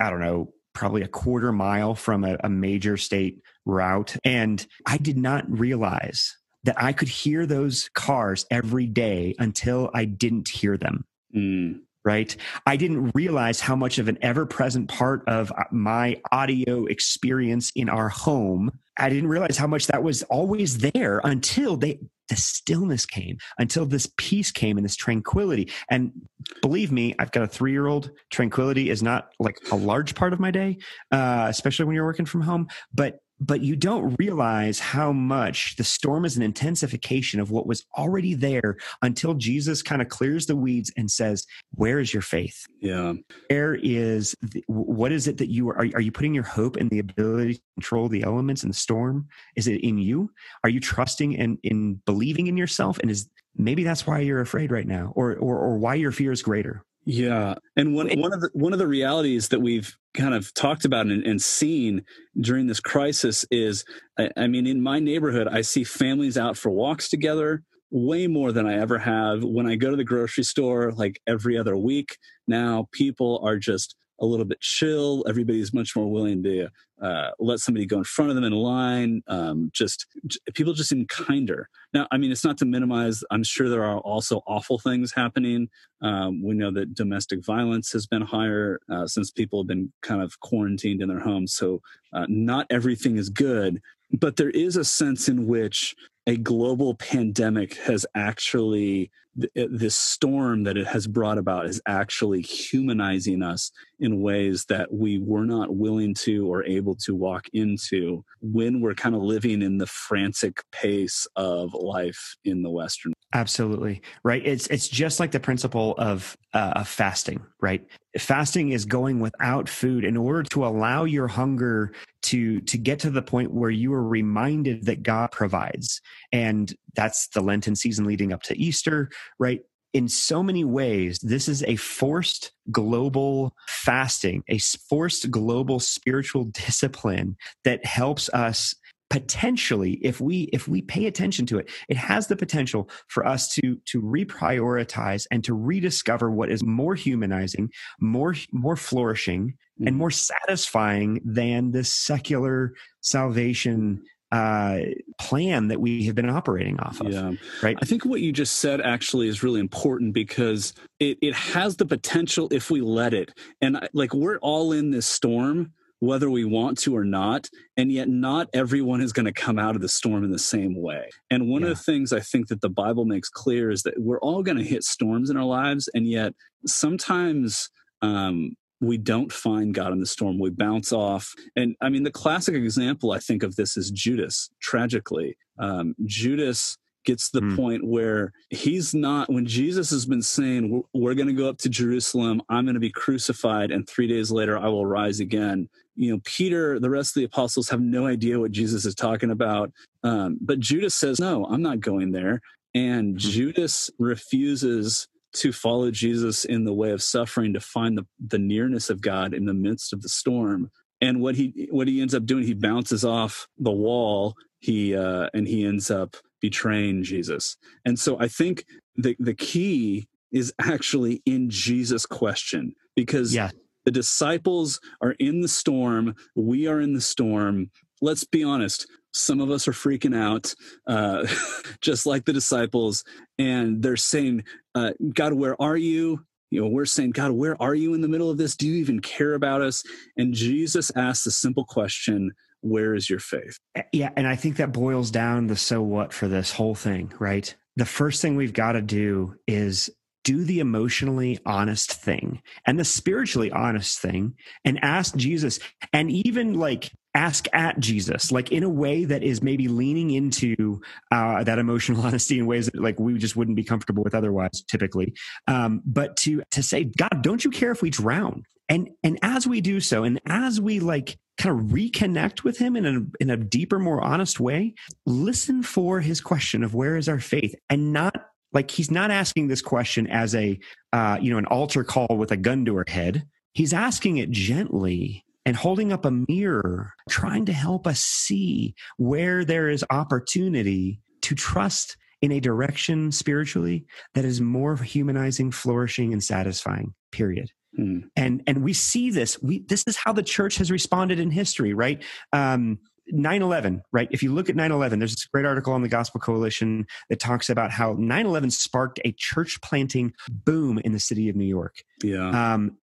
I 0.00 0.10
don't 0.10 0.20
know, 0.20 0.52
probably 0.78 1.02
a 1.02 1.08
quarter 1.08 1.52
mile 1.52 1.94
from 1.96 2.24
a, 2.24 2.36
a 2.44 2.48
major 2.48 2.96
state 2.96 3.42
route. 3.66 4.16
And 4.24 4.64
I 4.86 4.96
did 4.96 5.18
not 5.18 5.44
realize 5.48 6.36
that 6.68 6.76
I 6.76 6.92
could 6.92 7.08
hear 7.08 7.46
those 7.46 7.88
cars 7.94 8.44
every 8.50 8.84
day 8.84 9.34
until 9.38 9.90
I 9.94 10.04
didn't 10.04 10.50
hear 10.50 10.76
them. 10.76 11.06
Mm. 11.34 11.80
Right. 12.04 12.36
I 12.66 12.76
didn't 12.76 13.12
realize 13.14 13.58
how 13.58 13.74
much 13.74 13.98
of 13.98 14.06
an 14.06 14.18
ever 14.20 14.44
present 14.44 14.90
part 14.90 15.26
of 15.26 15.50
uh, 15.50 15.64
my 15.70 16.20
audio 16.30 16.84
experience 16.84 17.72
in 17.74 17.88
our 17.88 18.10
home. 18.10 18.70
I 18.98 19.08
didn't 19.08 19.30
realize 19.30 19.56
how 19.56 19.66
much 19.66 19.86
that 19.86 20.02
was 20.02 20.24
always 20.24 20.76
there 20.76 21.22
until 21.24 21.78
they, 21.78 22.00
the 22.28 22.36
stillness 22.36 23.06
came 23.06 23.38
until 23.58 23.86
this 23.86 24.06
peace 24.18 24.50
came 24.50 24.76
and 24.76 24.84
this 24.84 24.96
tranquility. 24.96 25.72
And 25.90 26.12
believe 26.60 26.92
me, 26.92 27.14
I've 27.18 27.32
got 27.32 27.44
a 27.44 27.48
three 27.48 27.72
year 27.72 27.86
old. 27.86 28.10
Tranquility 28.30 28.90
is 28.90 29.02
not 29.02 29.32
like 29.38 29.56
a 29.72 29.76
large 29.76 30.14
part 30.14 30.34
of 30.34 30.40
my 30.40 30.50
day, 30.50 30.76
uh, 31.12 31.46
especially 31.48 31.86
when 31.86 31.94
you're 31.94 32.04
working 32.04 32.26
from 32.26 32.42
home. 32.42 32.68
But 32.92 33.20
but 33.40 33.60
you 33.60 33.76
don't 33.76 34.14
realize 34.18 34.78
how 34.78 35.12
much 35.12 35.76
the 35.76 35.84
storm 35.84 36.24
is 36.24 36.36
an 36.36 36.42
intensification 36.42 37.40
of 37.40 37.50
what 37.50 37.66
was 37.66 37.84
already 37.96 38.34
there 38.34 38.76
until 39.02 39.34
Jesus 39.34 39.82
kind 39.82 40.02
of 40.02 40.08
clears 40.08 40.46
the 40.46 40.56
weeds 40.56 40.92
and 40.96 41.10
says, 41.10 41.46
"Where 41.74 42.00
is 42.00 42.12
your 42.12 42.22
faith? 42.22 42.66
Yeah, 42.80 43.14
where 43.48 43.76
is 43.76 44.34
the, 44.42 44.62
what 44.66 45.12
is 45.12 45.28
it 45.28 45.38
that 45.38 45.50
you 45.50 45.68
are? 45.68 45.78
Are 45.94 46.00
you 46.00 46.12
putting 46.12 46.34
your 46.34 46.44
hope 46.44 46.76
in 46.76 46.88
the 46.88 46.98
ability 46.98 47.54
to 47.54 47.60
control 47.76 48.08
the 48.08 48.22
elements 48.22 48.62
in 48.62 48.68
the 48.68 48.74
storm? 48.74 49.28
Is 49.56 49.68
it 49.68 49.82
in 49.82 49.98
you? 49.98 50.30
Are 50.64 50.70
you 50.70 50.80
trusting 50.80 51.36
and 51.38 51.58
in, 51.62 51.78
in 51.78 52.02
believing 52.06 52.48
in 52.48 52.56
yourself? 52.56 52.98
And 52.98 53.10
is 53.10 53.28
maybe 53.56 53.84
that's 53.84 54.06
why 54.06 54.20
you're 54.20 54.40
afraid 54.40 54.72
right 54.72 54.86
now, 54.86 55.12
or 55.14 55.36
or, 55.36 55.58
or 55.58 55.78
why 55.78 55.94
your 55.94 56.12
fear 56.12 56.32
is 56.32 56.42
greater?" 56.42 56.84
Yeah, 57.10 57.54
and 57.74 57.94
one 57.94 58.10
one 58.20 58.34
of 58.34 58.42
the 58.42 58.50
one 58.52 58.74
of 58.74 58.78
the 58.78 58.86
realities 58.86 59.48
that 59.48 59.60
we've 59.60 59.96
kind 60.12 60.34
of 60.34 60.52
talked 60.52 60.84
about 60.84 61.06
and, 61.06 61.24
and 61.24 61.40
seen 61.40 62.04
during 62.38 62.66
this 62.66 62.80
crisis 62.80 63.46
is, 63.50 63.86
I, 64.18 64.28
I, 64.36 64.46
mean, 64.46 64.66
in 64.66 64.82
my 64.82 64.98
neighborhood, 64.98 65.48
I 65.48 65.62
see 65.62 65.84
families 65.84 66.36
out 66.36 66.58
for 66.58 66.68
walks 66.70 67.08
together 67.08 67.62
way 67.90 68.26
more 68.26 68.52
than 68.52 68.66
I 68.66 68.78
ever 68.78 68.98
have. 68.98 69.42
When 69.42 69.66
I 69.66 69.76
go 69.76 69.88
to 69.88 69.96
the 69.96 70.04
grocery 70.04 70.44
store, 70.44 70.92
like 70.92 71.18
every 71.26 71.56
other 71.56 71.78
week 71.78 72.18
now, 72.46 72.88
people 72.92 73.40
are 73.42 73.56
just 73.56 73.96
a 74.20 74.26
little 74.26 74.44
bit 74.44 74.60
chill. 74.60 75.24
Everybody's 75.28 75.72
much 75.72 75.94
more 75.94 76.10
willing 76.10 76.42
to 76.42 76.68
uh, 77.00 77.30
let 77.38 77.60
somebody 77.60 77.86
go 77.86 77.98
in 77.98 78.04
front 78.04 78.30
of 78.30 78.34
them 78.34 78.44
in 78.44 78.52
line. 78.52 79.22
Um, 79.28 79.70
just 79.72 80.06
j- 80.26 80.38
people 80.54 80.72
just 80.72 80.88
seem 80.88 81.06
kinder. 81.06 81.68
Now, 81.94 82.06
I 82.10 82.18
mean, 82.18 82.32
it's 82.32 82.44
not 82.44 82.58
to 82.58 82.64
minimize. 82.64 83.22
I'm 83.30 83.44
sure 83.44 83.68
there 83.68 83.84
are 83.84 83.98
also 83.98 84.42
awful 84.46 84.78
things 84.78 85.12
happening. 85.12 85.68
Um, 86.02 86.42
we 86.42 86.54
know 86.54 86.70
that 86.72 86.94
domestic 86.94 87.44
violence 87.44 87.92
has 87.92 88.06
been 88.06 88.22
higher 88.22 88.80
uh, 88.90 89.06
since 89.06 89.30
people 89.30 89.62
have 89.62 89.68
been 89.68 89.92
kind 90.02 90.22
of 90.22 90.40
quarantined 90.40 91.00
in 91.00 91.08
their 91.08 91.20
homes. 91.20 91.54
So 91.54 91.80
uh, 92.12 92.26
not 92.28 92.66
everything 92.70 93.16
is 93.16 93.28
good, 93.28 93.80
but 94.12 94.36
there 94.36 94.50
is 94.50 94.76
a 94.76 94.84
sense 94.84 95.28
in 95.28 95.46
which 95.46 95.94
a 96.26 96.36
global 96.36 96.94
pandemic 96.94 97.74
has 97.76 98.06
actually 98.14 99.10
eh, 99.56 99.66
this 99.70 99.96
storm 99.96 100.64
that 100.64 100.76
it 100.76 100.86
has 100.86 101.06
brought 101.06 101.38
about 101.38 101.66
is 101.66 101.80
actually 101.86 102.42
humanizing 102.42 103.42
us 103.42 103.70
in 103.98 104.20
ways 104.20 104.64
that 104.66 104.92
we 104.92 105.18
were 105.18 105.44
not 105.44 105.74
willing 105.74 106.14
to 106.14 106.46
or 106.46 106.64
able 106.64 106.94
to 106.94 107.14
walk 107.14 107.46
into 107.52 108.24
when 108.40 108.80
we're 108.80 108.94
kind 108.94 109.14
of 109.14 109.22
living 109.22 109.62
in 109.62 109.78
the 109.78 109.86
frantic 109.86 110.62
pace 110.70 111.26
of 111.36 111.72
life 111.74 112.36
in 112.44 112.62
the 112.62 112.70
western 112.70 113.12
absolutely 113.34 114.00
right? 114.22 114.42
It's 114.44 114.66
it's 114.68 114.88
just 114.88 115.20
like 115.20 115.32
the 115.32 115.40
principle 115.40 115.94
of 115.98 116.36
uh, 116.54 116.72
of 116.76 116.88
fasting 116.88 117.44
right? 117.60 117.86
Fasting 118.18 118.70
is 118.70 118.84
going 118.84 119.20
without 119.20 119.68
food. 119.68 120.04
In 120.04 120.16
order 120.16 120.42
to 120.44 120.66
allow 120.66 121.04
your 121.04 121.28
hunger 121.28 121.92
to 122.22 122.60
to 122.62 122.78
get 122.78 122.98
to 123.00 123.10
the 123.10 123.22
point 123.22 123.52
where 123.52 123.70
you 123.70 123.92
are 123.92 124.06
reminded 124.06 124.86
that 124.86 125.02
God 125.02 125.30
provides 125.30 126.00
and 126.32 126.74
that's 126.94 127.28
the 127.28 127.40
lenten 127.40 127.76
season 127.76 128.04
leading 128.06 128.32
up 128.32 128.42
to 128.44 128.58
Easter 128.58 129.10
right? 129.38 129.60
In 129.94 130.08
so 130.08 130.42
many 130.42 130.64
ways 130.64 131.18
this 131.20 131.48
is 131.48 131.62
a 131.64 131.76
forced 131.76 132.52
global 132.70 133.54
fasting 133.66 134.42
a 134.48 134.58
forced 134.58 135.30
global 135.30 135.80
spiritual 135.80 136.44
discipline 136.52 137.36
that 137.64 137.84
helps 137.84 138.28
us 138.30 138.74
potentially 139.10 139.92
if 140.02 140.20
we 140.20 140.42
if 140.52 140.68
we 140.68 140.82
pay 140.82 141.06
attention 141.06 141.46
to 141.46 141.58
it 141.58 141.70
it 141.88 141.96
has 141.96 142.26
the 142.26 142.36
potential 142.36 142.90
for 143.08 143.26
us 143.26 143.48
to 143.54 143.78
to 143.86 144.02
reprioritize 144.02 145.26
and 145.30 145.42
to 145.42 145.54
rediscover 145.54 146.30
what 146.30 146.50
is 146.50 146.62
more 146.62 146.94
humanizing 146.94 147.70
more 148.00 148.34
more 148.52 148.76
flourishing 148.76 149.54
and 149.78 149.88
mm-hmm. 149.88 149.98
more 149.98 150.10
satisfying 150.10 151.20
than 151.24 151.70
this 151.70 151.94
secular 151.94 152.74
salvation 153.00 154.02
uh, 154.30 154.80
plan 155.18 155.68
that 155.68 155.80
we 155.80 156.04
have 156.04 156.14
been 156.14 156.28
operating 156.28 156.78
off 156.80 157.00
of. 157.00 157.10
Yeah. 157.10 157.32
Right. 157.62 157.78
I 157.80 157.86
think 157.86 158.04
what 158.04 158.20
you 158.20 158.32
just 158.32 158.56
said 158.56 158.80
actually 158.80 159.28
is 159.28 159.42
really 159.42 159.60
important 159.60 160.12
because 160.12 160.74
it, 161.00 161.18
it 161.22 161.34
has 161.34 161.76
the 161.76 161.86
potential 161.86 162.48
if 162.50 162.70
we 162.70 162.80
let 162.82 163.14
it. 163.14 163.32
And 163.62 163.88
like 163.94 164.12
we're 164.12 164.38
all 164.38 164.72
in 164.72 164.90
this 164.90 165.06
storm, 165.06 165.72
whether 166.00 166.30
we 166.30 166.44
want 166.44 166.78
to 166.78 166.96
or 166.96 167.04
not. 167.04 167.48
And 167.76 167.90
yet, 167.90 168.08
not 168.08 168.48
everyone 168.52 169.00
is 169.00 169.12
going 169.12 169.26
to 169.26 169.32
come 169.32 169.58
out 169.58 169.74
of 169.74 169.82
the 169.82 169.88
storm 169.88 170.24
in 170.24 170.30
the 170.30 170.38
same 170.38 170.80
way. 170.80 171.08
And 171.30 171.48
one 171.48 171.62
yeah. 171.62 171.68
of 171.68 171.76
the 171.76 171.82
things 171.82 172.12
I 172.12 172.20
think 172.20 172.48
that 172.48 172.60
the 172.60 172.70
Bible 172.70 173.04
makes 173.04 173.28
clear 173.28 173.70
is 173.70 173.82
that 173.82 173.94
we're 173.98 174.20
all 174.20 174.42
going 174.42 174.58
to 174.58 174.64
hit 174.64 174.84
storms 174.84 175.30
in 175.30 175.36
our 175.36 175.44
lives. 175.44 175.88
And 175.94 176.06
yet, 176.06 176.34
sometimes, 176.66 177.70
um, 178.02 178.56
we 178.80 178.96
don't 178.96 179.32
find 179.32 179.74
God 179.74 179.92
in 179.92 180.00
the 180.00 180.06
storm. 180.06 180.38
We 180.38 180.50
bounce 180.50 180.92
off. 180.92 181.34
And 181.56 181.74
I 181.80 181.88
mean, 181.88 182.04
the 182.04 182.12
classic 182.12 182.54
example 182.54 183.10
I 183.12 183.18
think 183.18 183.42
of 183.42 183.56
this 183.56 183.76
is 183.76 183.90
Judas, 183.90 184.50
tragically. 184.60 185.36
Um, 185.58 185.94
Judas 186.04 186.78
gets 187.08 187.30
to 187.30 187.40
the 187.40 187.46
mm. 187.46 187.56
point 187.56 187.82
where 187.82 188.32
he's 188.50 188.94
not 188.94 189.32
when 189.32 189.46
jesus 189.46 189.88
has 189.88 190.04
been 190.04 190.20
saying 190.20 190.70
we're, 190.70 190.82
we're 190.92 191.14
going 191.14 191.26
to 191.26 191.32
go 191.32 191.48
up 191.48 191.56
to 191.56 191.70
jerusalem 191.70 192.42
i'm 192.50 192.66
going 192.66 192.74
to 192.74 192.80
be 192.80 192.90
crucified 192.90 193.70
and 193.70 193.88
three 193.88 194.06
days 194.06 194.30
later 194.30 194.58
i 194.58 194.68
will 194.68 194.84
rise 194.84 195.18
again 195.18 195.66
you 195.96 196.12
know 196.12 196.20
peter 196.24 196.78
the 196.78 196.90
rest 196.90 197.16
of 197.16 197.20
the 197.20 197.24
apostles 197.24 197.70
have 197.70 197.80
no 197.80 198.06
idea 198.06 198.38
what 198.38 198.52
jesus 198.52 198.84
is 198.84 198.94
talking 198.94 199.30
about 199.30 199.72
um, 200.04 200.36
but 200.42 200.60
judas 200.60 200.94
says 200.94 201.18
no 201.18 201.46
i'm 201.46 201.62
not 201.62 201.80
going 201.80 202.12
there 202.12 202.42
and 202.74 203.14
mm. 203.14 203.18
judas 203.18 203.88
refuses 203.98 205.08
to 205.32 205.50
follow 205.50 205.90
jesus 205.90 206.44
in 206.44 206.64
the 206.64 206.74
way 206.74 206.90
of 206.90 207.02
suffering 207.02 207.54
to 207.54 207.60
find 207.60 207.96
the, 207.96 208.06
the 208.28 208.38
nearness 208.38 208.90
of 208.90 209.00
god 209.00 209.32
in 209.32 209.46
the 209.46 209.54
midst 209.54 209.94
of 209.94 210.02
the 210.02 210.10
storm 210.10 210.70
and 211.00 211.22
what 211.22 211.36
he 211.36 211.68
what 211.70 211.88
he 211.88 212.02
ends 212.02 212.14
up 212.14 212.26
doing 212.26 212.44
he 212.44 212.52
bounces 212.52 213.02
off 213.02 213.48
the 213.58 213.72
wall 213.72 214.34
he 214.60 214.94
uh, 214.94 215.30
and 215.32 215.46
he 215.48 215.64
ends 215.64 215.90
up 215.90 216.16
betraying 216.40 217.02
Jesus. 217.02 217.56
And 217.84 217.98
so 217.98 218.18
I 218.18 218.28
think 218.28 218.64
the, 218.96 219.16
the 219.18 219.34
key 219.34 220.08
is 220.32 220.52
actually 220.60 221.22
in 221.24 221.50
Jesus' 221.50 222.06
question 222.06 222.74
because 222.94 223.34
yeah. 223.34 223.50
the 223.84 223.90
disciples 223.90 224.80
are 225.00 225.12
in 225.12 225.40
the 225.40 225.48
storm, 225.48 226.14
we 226.34 226.66
are 226.66 226.80
in 226.80 226.94
the 226.94 227.00
storm. 227.00 227.70
Let's 228.00 228.24
be 228.24 228.44
honest, 228.44 228.86
some 229.12 229.40
of 229.40 229.50
us 229.50 229.66
are 229.66 229.72
freaking 229.72 230.16
out, 230.16 230.54
uh, 230.86 231.26
just 231.80 232.06
like 232.06 232.24
the 232.24 232.32
disciples, 232.32 233.04
and 233.38 233.82
they're 233.82 233.96
saying, 233.96 234.44
uh, 234.74 234.92
God, 235.14 235.32
where 235.32 235.60
are 235.60 235.76
you? 235.76 236.24
You 236.50 236.62
know, 236.62 236.68
we're 236.68 236.86
saying, 236.86 237.10
God, 237.10 237.32
where 237.32 237.60
are 237.60 237.74
you 237.74 237.94
in 237.94 238.00
the 238.00 238.08
middle 238.08 238.30
of 238.30 238.38
this? 238.38 238.56
Do 238.56 238.66
you 238.66 238.76
even 238.76 239.00
care 239.00 239.34
about 239.34 239.60
us? 239.60 239.82
And 240.16 240.32
Jesus 240.32 240.90
asks 240.96 241.26
a 241.26 241.30
simple 241.30 241.64
question 241.64 242.32
where 242.60 242.94
is 242.94 243.08
your 243.08 243.20
faith? 243.20 243.58
Eh, 243.74 243.82
yeah. 243.92 244.10
And 244.16 244.26
I 244.26 244.36
think 244.36 244.56
that 244.56 244.72
boils 244.72 245.10
down 245.10 245.46
the 245.46 245.56
so 245.56 245.82
what 245.82 246.12
for 246.12 246.28
this 246.28 246.52
whole 246.52 246.74
thing, 246.74 247.12
right? 247.18 247.54
The 247.76 247.84
first 247.84 248.20
thing 248.22 248.36
we've 248.36 248.52
got 248.52 248.72
to 248.72 248.82
do 248.82 249.34
is 249.46 249.90
do 250.24 250.44
the 250.44 250.60
emotionally 250.60 251.38
honest 251.46 251.92
thing 251.92 252.42
and 252.66 252.78
the 252.78 252.84
spiritually 252.84 253.50
honest 253.50 253.98
thing 253.98 254.34
and 254.64 254.78
ask 254.82 255.16
Jesus 255.16 255.58
and 255.92 256.10
even 256.10 256.54
like 256.54 256.90
ask 257.14 257.46
at 257.52 257.80
Jesus, 257.80 258.30
like 258.30 258.52
in 258.52 258.62
a 258.62 258.68
way 258.68 259.04
that 259.04 259.22
is 259.22 259.42
maybe 259.42 259.68
leaning 259.68 260.10
into 260.10 260.80
uh, 261.10 261.42
that 261.44 261.58
emotional 261.58 262.02
honesty 262.06 262.38
in 262.38 262.46
ways 262.46 262.66
that 262.66 262.80
like 262.80 263.00
we 263.00 263.16
just 263.16 263.36
wouldn't 263.36 263.56
be 263.56 263.64
comfortable 263.64 264.04
with 264.04 264.14
otherwise, 264.14 264.62
typically. 264.68 265.14
Um, 265.46 265.82
but 265.84 266.16
to 266.18 266.42
to 266.50 266.62
say, 266.62 266.84
God, 266.84 267.22
don't 267.22 267.44
you 267.44 267.50
care 267.50 267.70
if 267.70 267.80
we 267.80 267.90
drown? 267.90 268.44
And 268.68 268.90
and 269.02 269.18
as 269.22 269.46
we 269.46 269.60
do 269.60 269.80
so, 269.80 270.04
and 270.04 270.20
as 270.26 270.60
we 270.60 270.78
like 270.80 271.18
kind 271.38 271.58
of 271.58 271.66
reconnect 271.66 272.44
with 272.44 272.58
Him 272.58 272.76
in 272.76 272.86
a 272.86 273.22
in 273.22 273.30
a 273.30 273.36
deeper, 273.36 273.78
more 273.78 274.02
honest 274.02 274.40
way, 274.40 274.74
listen 275.06 275.62
for 275.62 276.00
His 276.00 276.20
question 276.20 276.62
of 276.62 276.74
where 276.74 276.96
is 276.96 277.08
our 277.08 277.20
faith, 277.20 277.54
and 277.70 277.92
not 277.92 278.14
like 278.52 278.70
He's 278.70 278.90
not 278.90 279.10
asking 279.10 279.48
this 279.48 279.62
question 279.62 280.06
as 280.06 280.34
a 280.34 280.58
uh, 280.92 281.18
you 281.20 281.30
know 281.30 281.38
an 281.38 281.46
altar 281.46 281.84
call 281.84 282.16
with 282.16 282.32
a 282.32 282.36
gun 282.36 282.64
to 282.66 282.76
her 282.76 282.84
head. 282.86 283.24
He's 283.52 283.72
asking 283.72 284.18
it 284.18 284.30
gently 284.30 285.24
and 285.46 285.56
holding 285.56 285.92
up 285.92 286.04
a 286.04 286.24
mirror, 286.28 286.92
trying 287.08 287.46
to 287.46 287.52
help 287.52 287.86
us 287.86 288.00
see 288.00 288.74
where 288.98 289.44
there 289.44 289.70
is 289.70 289.84
opportunity 289.90 291.00
to 291.22 291.34
trust 291.34 291.96
in 292.20 292.32
a 292.32 292.40
direction 292.40 293.12
spiritually 293.12 293.86
that 294.14 294.24
is 294.24 294.40
more 294.40 294.76
humanizing, 294.76 295.50
flourishing, 295.50 296.12
and 296.12 296.22
satisfying, 296.22 296.94
period. 297.12 297.50
Hmm. 297.78 298.00
And 298.16 298.42
and 298.48 298.64
we 298.64 298.72
see 298.72 299.10
this. 299.10 299.40
We 299.40 299.60
this 299.60 299.84
is 299.86 299.96
how 299.96 300.12
the 300.12 300.22
church 300.22 300.56
has 300.56 300.70
responded 300.70 301.20
in 301.20 301.30
history, 301.30 301.74
right? 301.74 302.02
Um, 302.32 302.80
9-11 303.10 303.80
right 303.90 304.06
if 304.10 304.22
you 304.22 304.34
look 304.34 304.50
at 304.50 304.54
9-11 304.54 304.98
there's 304.98 305.12
this 305.12 305.24
great 305.24 305.46
article 305.46 305.72
on 305.72 305.80
the 305.80 305.88
gospel 305.88 306.20
coalition 306.20 306.86
that 307.08 307.18
talks 307.18 307.48
about 307.48 307.70
how 307.70 307.94
9-11 307.94 308.52
sparked 308.52 309.00
a 309.02 309.12
church 309.12 309.58
planting 309.62 310.12
boom 310.30 310.78
in 310.80 310.92
the 310.92 311.00
city 311.00 311.30
of 311.30 311.34
new 311.34 311.46
york 311.46 311.82
yeah 312.02 312.54
um, 312.54 312.76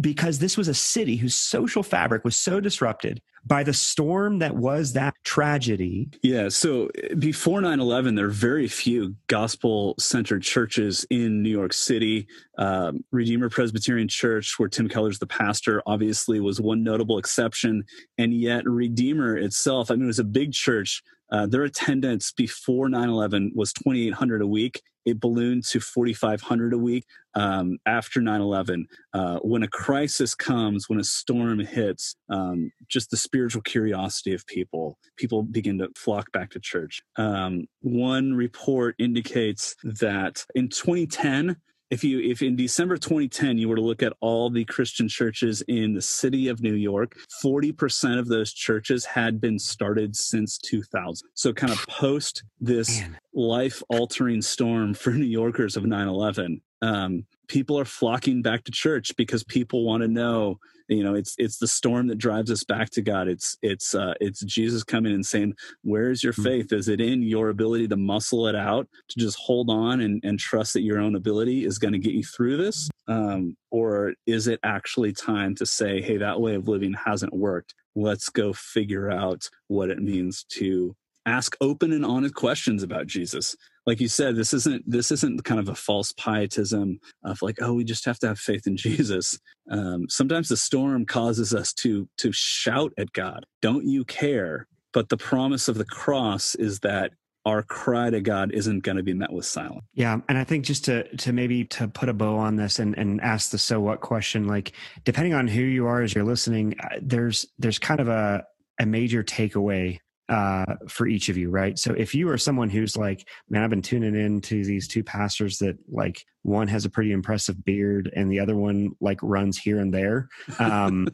because 0.00 0.38
this 0.38 0.56
was 0.56 0.68
a 0.68 0.74
city 0.74 1.16
whose 1.16 1.34
social 1.34 1.82
fabric 1.82 2.24
was 2.24 2.36
so 2.36 2.60
disrupted 2.60 3.20
by 3.48 3.62
the 3.62 3.72
storm 3.72 4.40
that 4.40 4.56
was 4.56 4.92
that 4.92 5.14
tragedy. 5.24 6.10
Yeah. 6.22 6.48
So 6.48 6.90
before 7.18 7.60
9 7.60 7.80
11, 7.80 8.14
there 8.14 8.26
are 8.26 8.30
very 8.30 8.68
few 8.68 9.14
gospel 9.26 9.94
centered 9.98 10.42
churches 10.42 11.06
in 11.08 11.42
New 11.42 11.50
York 11.50 11.72
City. 11.72 12.26
Um, 12.58 13.04
Redeemer 13.10 13.48
Presbyterian 13.48 14.08
Church, 14.08 14.58
where 14.58 14.68
Tim 14.68 14.88
Keller's 14.88 15.18
the 15.18 15.26
pastor, 15.26 15.82
obviously 15.86 16.40
was 16.40 16.60
one 16.60 16.82
notable 16.82 17.18
exception. 17.18 17.84
And 18.18 18.34
yet, 18.34 18.66
Redeemer 18.66 19.36
itself, 19.36 19.90
I 19.90 19.94
mean, 19.94 20.04
it 20.04 20.08
was 20.08 20.18
a 20.18 20.24
big 20.24 20.52
church 20.52 21.02
uh, 21.30 21.46
their 21.46 21.64
attendance 21.64 22.32
before 22.32 22.88
9-11 22.88 23.50
was 23.54 23.72
2800 23.74 24.42
a 24.42 24.46
week 24.46 24.82
it 25.08 25.20
ballooned 25.20 25.64
to 25.64 25.80
4500 25.80 26.72
a 26.72 26.78
week 26.78 27.04
um, 27.34 27.78
after 27.86 28.20
9-11 28.20 28.84
uh, 29.12 29.38
when 29.38 29.62
a 29.62 29.68
crisis 29.68 30.34
comes 30.34 30.88
when 30.88 30.98
a 30.98 31.04
storm 31.04 31.60
hits 31.60 32.16
um, 32.30 32.70
just 32.88 33.10
the 33.10 33.16
spiritual 33.16 33.62
curiosity 33.62 34.34
of 34.34 34.46
people 34.46 34.98
people 35.16 35.42
begin 35.42 35.78
to 35.78 35.88
flock 35.96 36.30
back 36.32 36.50
to 36.50 36.60
church. 36.60 37.00
Um, 37.16 37.66
one 37.80 38.34
report 38.34 38.94
indicates 38.98 39.76
that 39.84 40.44
in 40.54 40.68
2010 40.68 41.56
if 41.90 42.04
you 42.04 42.20
if 42.20 42.42
in 42.42 42.56
december 42.56 42.96
2010 42.96 43.58
you 43.58 43.68
were 43.68 43.76
to 43.76 43.82
look 43.82 44.02
at 44.02 44.12
all 44.20 44.50
the 44.50 44.64
christian 44.64 45.08
churches 45.08 45.62
in 45.68 45.94
the 45.94 46.02
city 46.02 46.48
of 46.48 46.60
new 46.60 46.74
york 46.74 47.16
40% 47.42 48.18
of 48.18 48.28
those 48.28 48.52
churches 48.52 49.04
had 49.04 49.40
been 49.40 49.58
started 49.58 50.14
since 50.16 50.58
2000 50.58 51.28
so 51.34 51.52
kind 51.52 51.72
of 51.72 51.84
post 51.86 52.42
this 52.60 53.02
life 53.34 53.82
altering 53.88 54.42
storm 54.42 54.94
for 54.94 55.10
new 55.10 55.24
yorkers 55.24 55.76
of 55.76 55.84
9-11 55.84 56.60
um, 56.82 57.24
people 57.48 57.78
are 57.78 57.84
flocking 57.84 58.42
back 58.42 58.64
to 58.64 58.70
church 58.70 59.16
because 59.16 59.42
people 59.42 59.84
want 59.84 60.02
to 60.02 60.08
know 60.08 60.58
you 60.88 61.02
know 61.02 61.14
it's 61.14 61.34
it's 61.38 61.58
the 61.58 61.66
storm 61.66 62.06
that 62.06 62.18
drives 62.18 62.50
us 62.50 62.64
back 62.64 62.90
to 62.90 63.02
god. 63.02 63.28
It's 63.28 63.56
it's 63.62 63.94
uh 63.94 64.14
it's 64.20 64.40
jesus 64.44 64.84
coming 64.84 65.12
and 65.12 65.24
saying 65.24 65.54
where 65.82 66.10
is 66.10 66.22
your 66.22 66.32
hmm. 66.32 66.44
faith? 66.44 66.72
Is 66.72 66.88
it 66.88 67.00
in 67.00 67.22
your 67.22 67.48
ability 67.48 67.88
to 67.88 67.96
muscle 67.96 68.46
it 68.46 68.54
out 68.54 68.88
to 69.08 69.18
just 69.18 69.38
hold 69.38 69.70
on 69.70 70.00
and, 70.00 70.22
and 70.24 70.38
trust 70.38 70.72
that 70.74 70.82
your 70.82 71.00
own 71.00 71.14
ability 71.14 71.64
is 71.64 71.78
going 71.78 71.92
to 71.92 71.98
get 71.98 72.14
you 72.14 72.24
through 72.24 72.56
this? 72.56 72.88
Um, 73.06 73.56
or 73.70 74.14
is 74.26 74.48
it 74.48 74.60
actually 74.62 75.12
time 75.12 75.54
to 75.56 75.66
say 75.66 76.00
hey 76.00 76.18
that 76.18 76.40
way 76.40 76.54
of 76.54 76.68
living 76.68 76.94
hasn't 76.94 77.34
worked. 77.34 77.74
Let's 77.94 78.28
go 78.28 78.52
figure 78.52 79.10
out 79.10 79.48
what 79.66 79.90
it 79.90 79.98
means 79.98 80.44
to 80.50 80.94
ask 81.28 81.56
open 81.60 81.92
and 81.92 82.04
honest 82.04 82.34
questions 82.34 82.82
about 82.82 83.06
jesus 83.06 83.56
like 83.88 84.00
you 84.02 84.08
said, 84.08 84.36
this 84.36 84.52
isn't 84.52 84.84
this 84.86 85.10
isn't 85.10 85.44
kind 85.44 85.58
of 85.58 85.70
a 85.70 85.74
false 85.74 86.12
pietism 86.12 87.00
of 87.24 87.40
like, 87.40 87.56
oh, 87.62 87.72
we 87.72 87.84
just 87.84 88.04
have 88.04 88.18
to 88.18 88.28
have 88.28 88.38
faith 88.38 88.66
in 88.66 88.76
Jesus. 88.76 89.40
Um, 89.70 90.04
sometimes 90.10 90.50
the 90.50 90.58
storm 90.58 91.06
causes 91.06 91.54
us 91.54 91.72
to 91.74 92.06
to 92.18 92.30
shout 92.30 92.92
at 92.98 93.14
God, 93.14 93.46
"Don't 93.62 93.86
you 93.86 94.04
care?" 94.04 94.68
But 94.92 95.08
the 95.08 95.16
promise 95.16 95.68
of 95.68 95.78
the 95.78 95.86
cross 95.86 96.54
is 96.54 96.80
that 96.80 97.12
our 97.46 97.62
cry 97.62 98.10
to 98.10 98.20
God 98.20 98.52
isn't 98.52 98.80
going 98.80 98.98
to 98.98 99.02
be 99.02 99.14
met 99.14 99.32
with 99.32 99.46
silence. 99.46 99.86
Yeah, 99.94 100.18
and 100.28 100.36
I 100.36 100.44
think 100.44 100.66
just 100.66 100.84
to 100.84 101.04
to 101.16 101.32
maybe 101.32 101.64
to 101.64 101.88
put 101.88 102.10
a 102.10 102.12
bow 102.12 102.36
on 102.36 102.56
this 102.56 102.78
and 102.78 102.94
and 102.98 103.22
ask 103.22 103.52
the 103.52 103.58
so 103.58 103.80
what 103.80 104.02
question, 104.02 104.46
like 104.46 104.72
depending 105.04 105.32
on 105.32 105.48
who 105.48 105.62
you 105.62 105.86
are 105.86 106.02
as 106.02 106.14
you're 106.14 106.24
listening, 106.24 106.74
uh, 106.78 106.98
there's 107.00 107.46
there's 107.58 107.78
kind 107.78 108.00
of 108.00 108.08
a 108.08 108.44
a 108.78 108.84
major 108.84 109.24
takeaway 109.24 109.98
uh, 110.28 110.74
for 110.88 111.06
each 111.06 111.28
of 111.28 111.36
you, 111.36 111.50
right? 111.50 111.78
So 111.78 111.92
if 111.92 112.14
you 112.14 112.28
are 112.30 112.38
someone 112.38 112.68
who's 112.68 112.96
like, 112.96 113.26
man, 113.48 113.62
I've 113.62 113.70
been 113.70 113.82
tuning 113.82 114.14
in 114.14 114.40
to 114.42 114.64
these 114.64 114.86
two 114.86 115.02
pastors 115.02 115.58
that 115.58 115.78
like 115.90 116.24
one 116.42 116.68
has 116.68 116.84
a 116.84 116.90
pretty 116.90 117.12
impressive 117.12 117.64
beard 117.64 118.10
and 118.14 118.30
the 118.30 118.40
other 118.40 118.56
one 118.56 118.90
like 119.00 119.18
runs 119.22 119.58
here 119.58 119.80
and 119.80 119.92
there. 119.92 120.28
Um, 120.58 121.08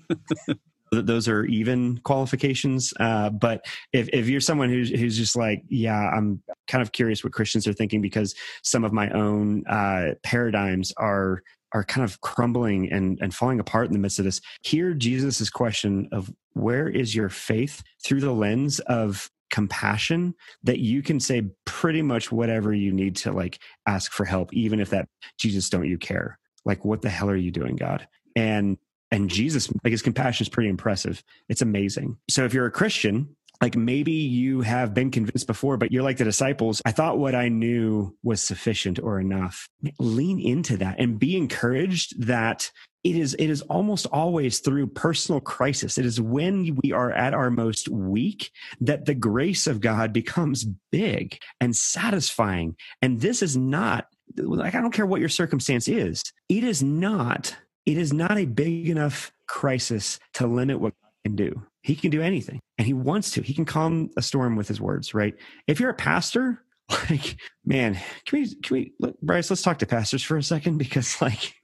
those 0.93 1.29
are 1.29 1.45
even 1.47 1.99
qualifications. 1.99 2.93
Uh, 3.01 3.31
but 3.31 3.65
if, 3.93 4.09
if 4.13 4.29
you're 4.29 4.41
someone 4.41 4.69
who's, 4.69 4.91
who's 4.91 5.17
just 5.17 5.37
like, 5.37 5.63
yeah, 5.69 6.11
I'm 6.11 6.43
kind 6.69 6.83
of 6.83 6.93
curious 6.93 7.25
what 7.25 7.33
Christians 7.33 7.67
are 7.67 7.73
thinking 7.73 8.01
because 8.01 8.35
some 8.63 8.85
of 8.85 8.93
my 8.93 9.11
own 9.11 9.67
uh, 9.67 10.15
paradigms 10.23 10.93
are 10.97 11.43
are 11.75 11.85
kind 11.85 12.05
of 12.05 12.21
crumbling 12.21 12.91
and, 12.91 13.19
and 13.21 13.35
falling 13.35 13.61
apart 13.61 13.89
in 13.89 13.93
the 13.93 13.99
midst 13.99 14.19
of 14.19 14.25
this. 14.25 14.41
Hear 14.63 14.95
Jesus' 14.95 15.51
question 15.51 16.09
of 16.13 16.33
where 16.53 16.89
is 16.89 17.15
your 17.15 17.29
faith 17.29 17.83
through 18.03 18.21
the 18.21 18.33
lens 18.33 18.79
of 18.81 19.29
compassion 19.51 20.35
that 20.63 20.79
you 20.79 21.03
can 21.03 21.21
say 21.21 21.43
pretty 21.65 22.01
much 22.01 22.33
whatever 22.33 22.73
you 22.73 22.93
need 22.93 23.17
to 23.17 23.33
like 23.33 23.59
ask 23.87 24.13
for 24.13 24.25
help, 24.25 24.55
even 24.55 24.81
if 24.81 24.91
that 24.91 25.09
Jesus, 25.39 25.69
don't 25.69 25.89
you 25.89 25.99
care? 25.99 26.39
Like, 26.65 26.85
what 26.85 27.03
the 27.03 27.11
hell 27.11 27.29
are 27.29 27.37
you 27.37 27.51
doing, 27.51 27.77
God? 27.77 28.07
And 28.37 28.79
and 29.11 29.31
Jesus, 29.31 29.71
like 29.85 29.93
his 29.93 30.03
compassion 30.03 30.43
is 30.45 30.49
pretty 30.49 30.69
impressive. 30.69 31.23
It's 31.49 31.63
amazing. 31.63 32.17
So 32.29 32.45
if 32.45 32.53
you're 32.53 32.67
a 32.67 32.71
Christian, 32.71 33.37
like 33.65 33.77
maybe 33.77 34.13
you 34.13 34.61
have 34.61 34.93
been 34.93 35.11
convinced 35.11 35.47
before, 35.47 35.79
but 35.79 35.91
you're 35.91 36.03
like 36.03 36.19
the 36.19 36.25
disciples. 36.25 36.83
I 36.85 36.93
thought 36.93 37.17
what 37.17 37.35
I 37.35 37.49
knew 37.49 38.15
was 38.23 38.43
sufficient 38.43 38.99
or 38.99 39.19
enough. 39.19 39.71
Lean 39.99 40.39
into 40.39 40.77
that 40.77 40.97
and 40.99 41.19
be 41.19 41.35
encouraged 41.35 42.27
that 42.27 42.71
it 43.05 43.17
is 43.17 43.33
it 43.39 43.49
is 43.49 43.63
almost 43.63 44.07
always 44.13 44.59
through 44.59 44.87
personal 44.87 45.41
crisis 45.41 45.99
it 45.99 46.07
is 46.07 46.19
when 46.19 46.79
we 46.83 46.91
are 46.93 47.13
at 47.13 47.35
our 47.35 47.51
most 47.51 47.87
weak 47.91 48.51
that 48.81 49.05
the 49.05 49.15
grace 49.15 49.67
of 49.67 49.83
god 49.83 50.11
becomes 50.11 50.65
big 50.91 51.37
and 51.61 51.77
satisfying 51.77 52.75
and 53.03 53.21
this 53.21 53.43
is 53.43 53.59
not 53.59 54.07
like 54.39 54.75
i 54.75 54.81
don't 54.81 54.95
care 54.95 55.05
what 55.05 55.21
your 55.21 55.29
circumstance 55.29 55.87
is 55.87 56.23
it 56.49 56.65
is 56.65 56.83
not 56.83 57.55
it 57.85 57.99
is 57.99 58.11
not 58.11 58.39
a 58.39 58.47
big 58.47 58.89
enough 58.89 59.33
crisis 59.47 60.19
to 60.33 60.47
limit 60.47 60.81
what 60.81 60.95
god 61.03 61.11
can 61.27 61.37
do 61.37 61.63
he 61.85 61.95
can 61.95 62.11
do 62.11 62.23
anything 62.23 62.61
and 62.79 62.87
he 62.87 62.95
wants 62.95 63.31
to. 63.33 63.43
He 63.43 63.53
can 63.53 63.67
calm 63.67 64.09
a 64.17 64.23
storm 64.23 64.57
with 64.57 64.67
his 64.67 64.81
words, 64.81 65.13
right? 65.13 65.35
If 65.67 65.79
you're 65.79 65.91
a 65.91 65.95
pastor, 65.95 66.65
like, 67.11 67.37
man, 67.65 68.01
can 68.25 68.41
we, 68.41 68.55
can 68.55 68.75
we, 68.75 68.93
look, 68.99 69.21
Bryce, 69.21 69.51
let's 69.51 69.61
talk 69.61 69.79
to 69.81 69.87
pastors 69.87 70.23
for 70.23 70.39
a 70.39 70.43
second 70.43 70.79
because, 70.79 71.21
like, 71.23 71.55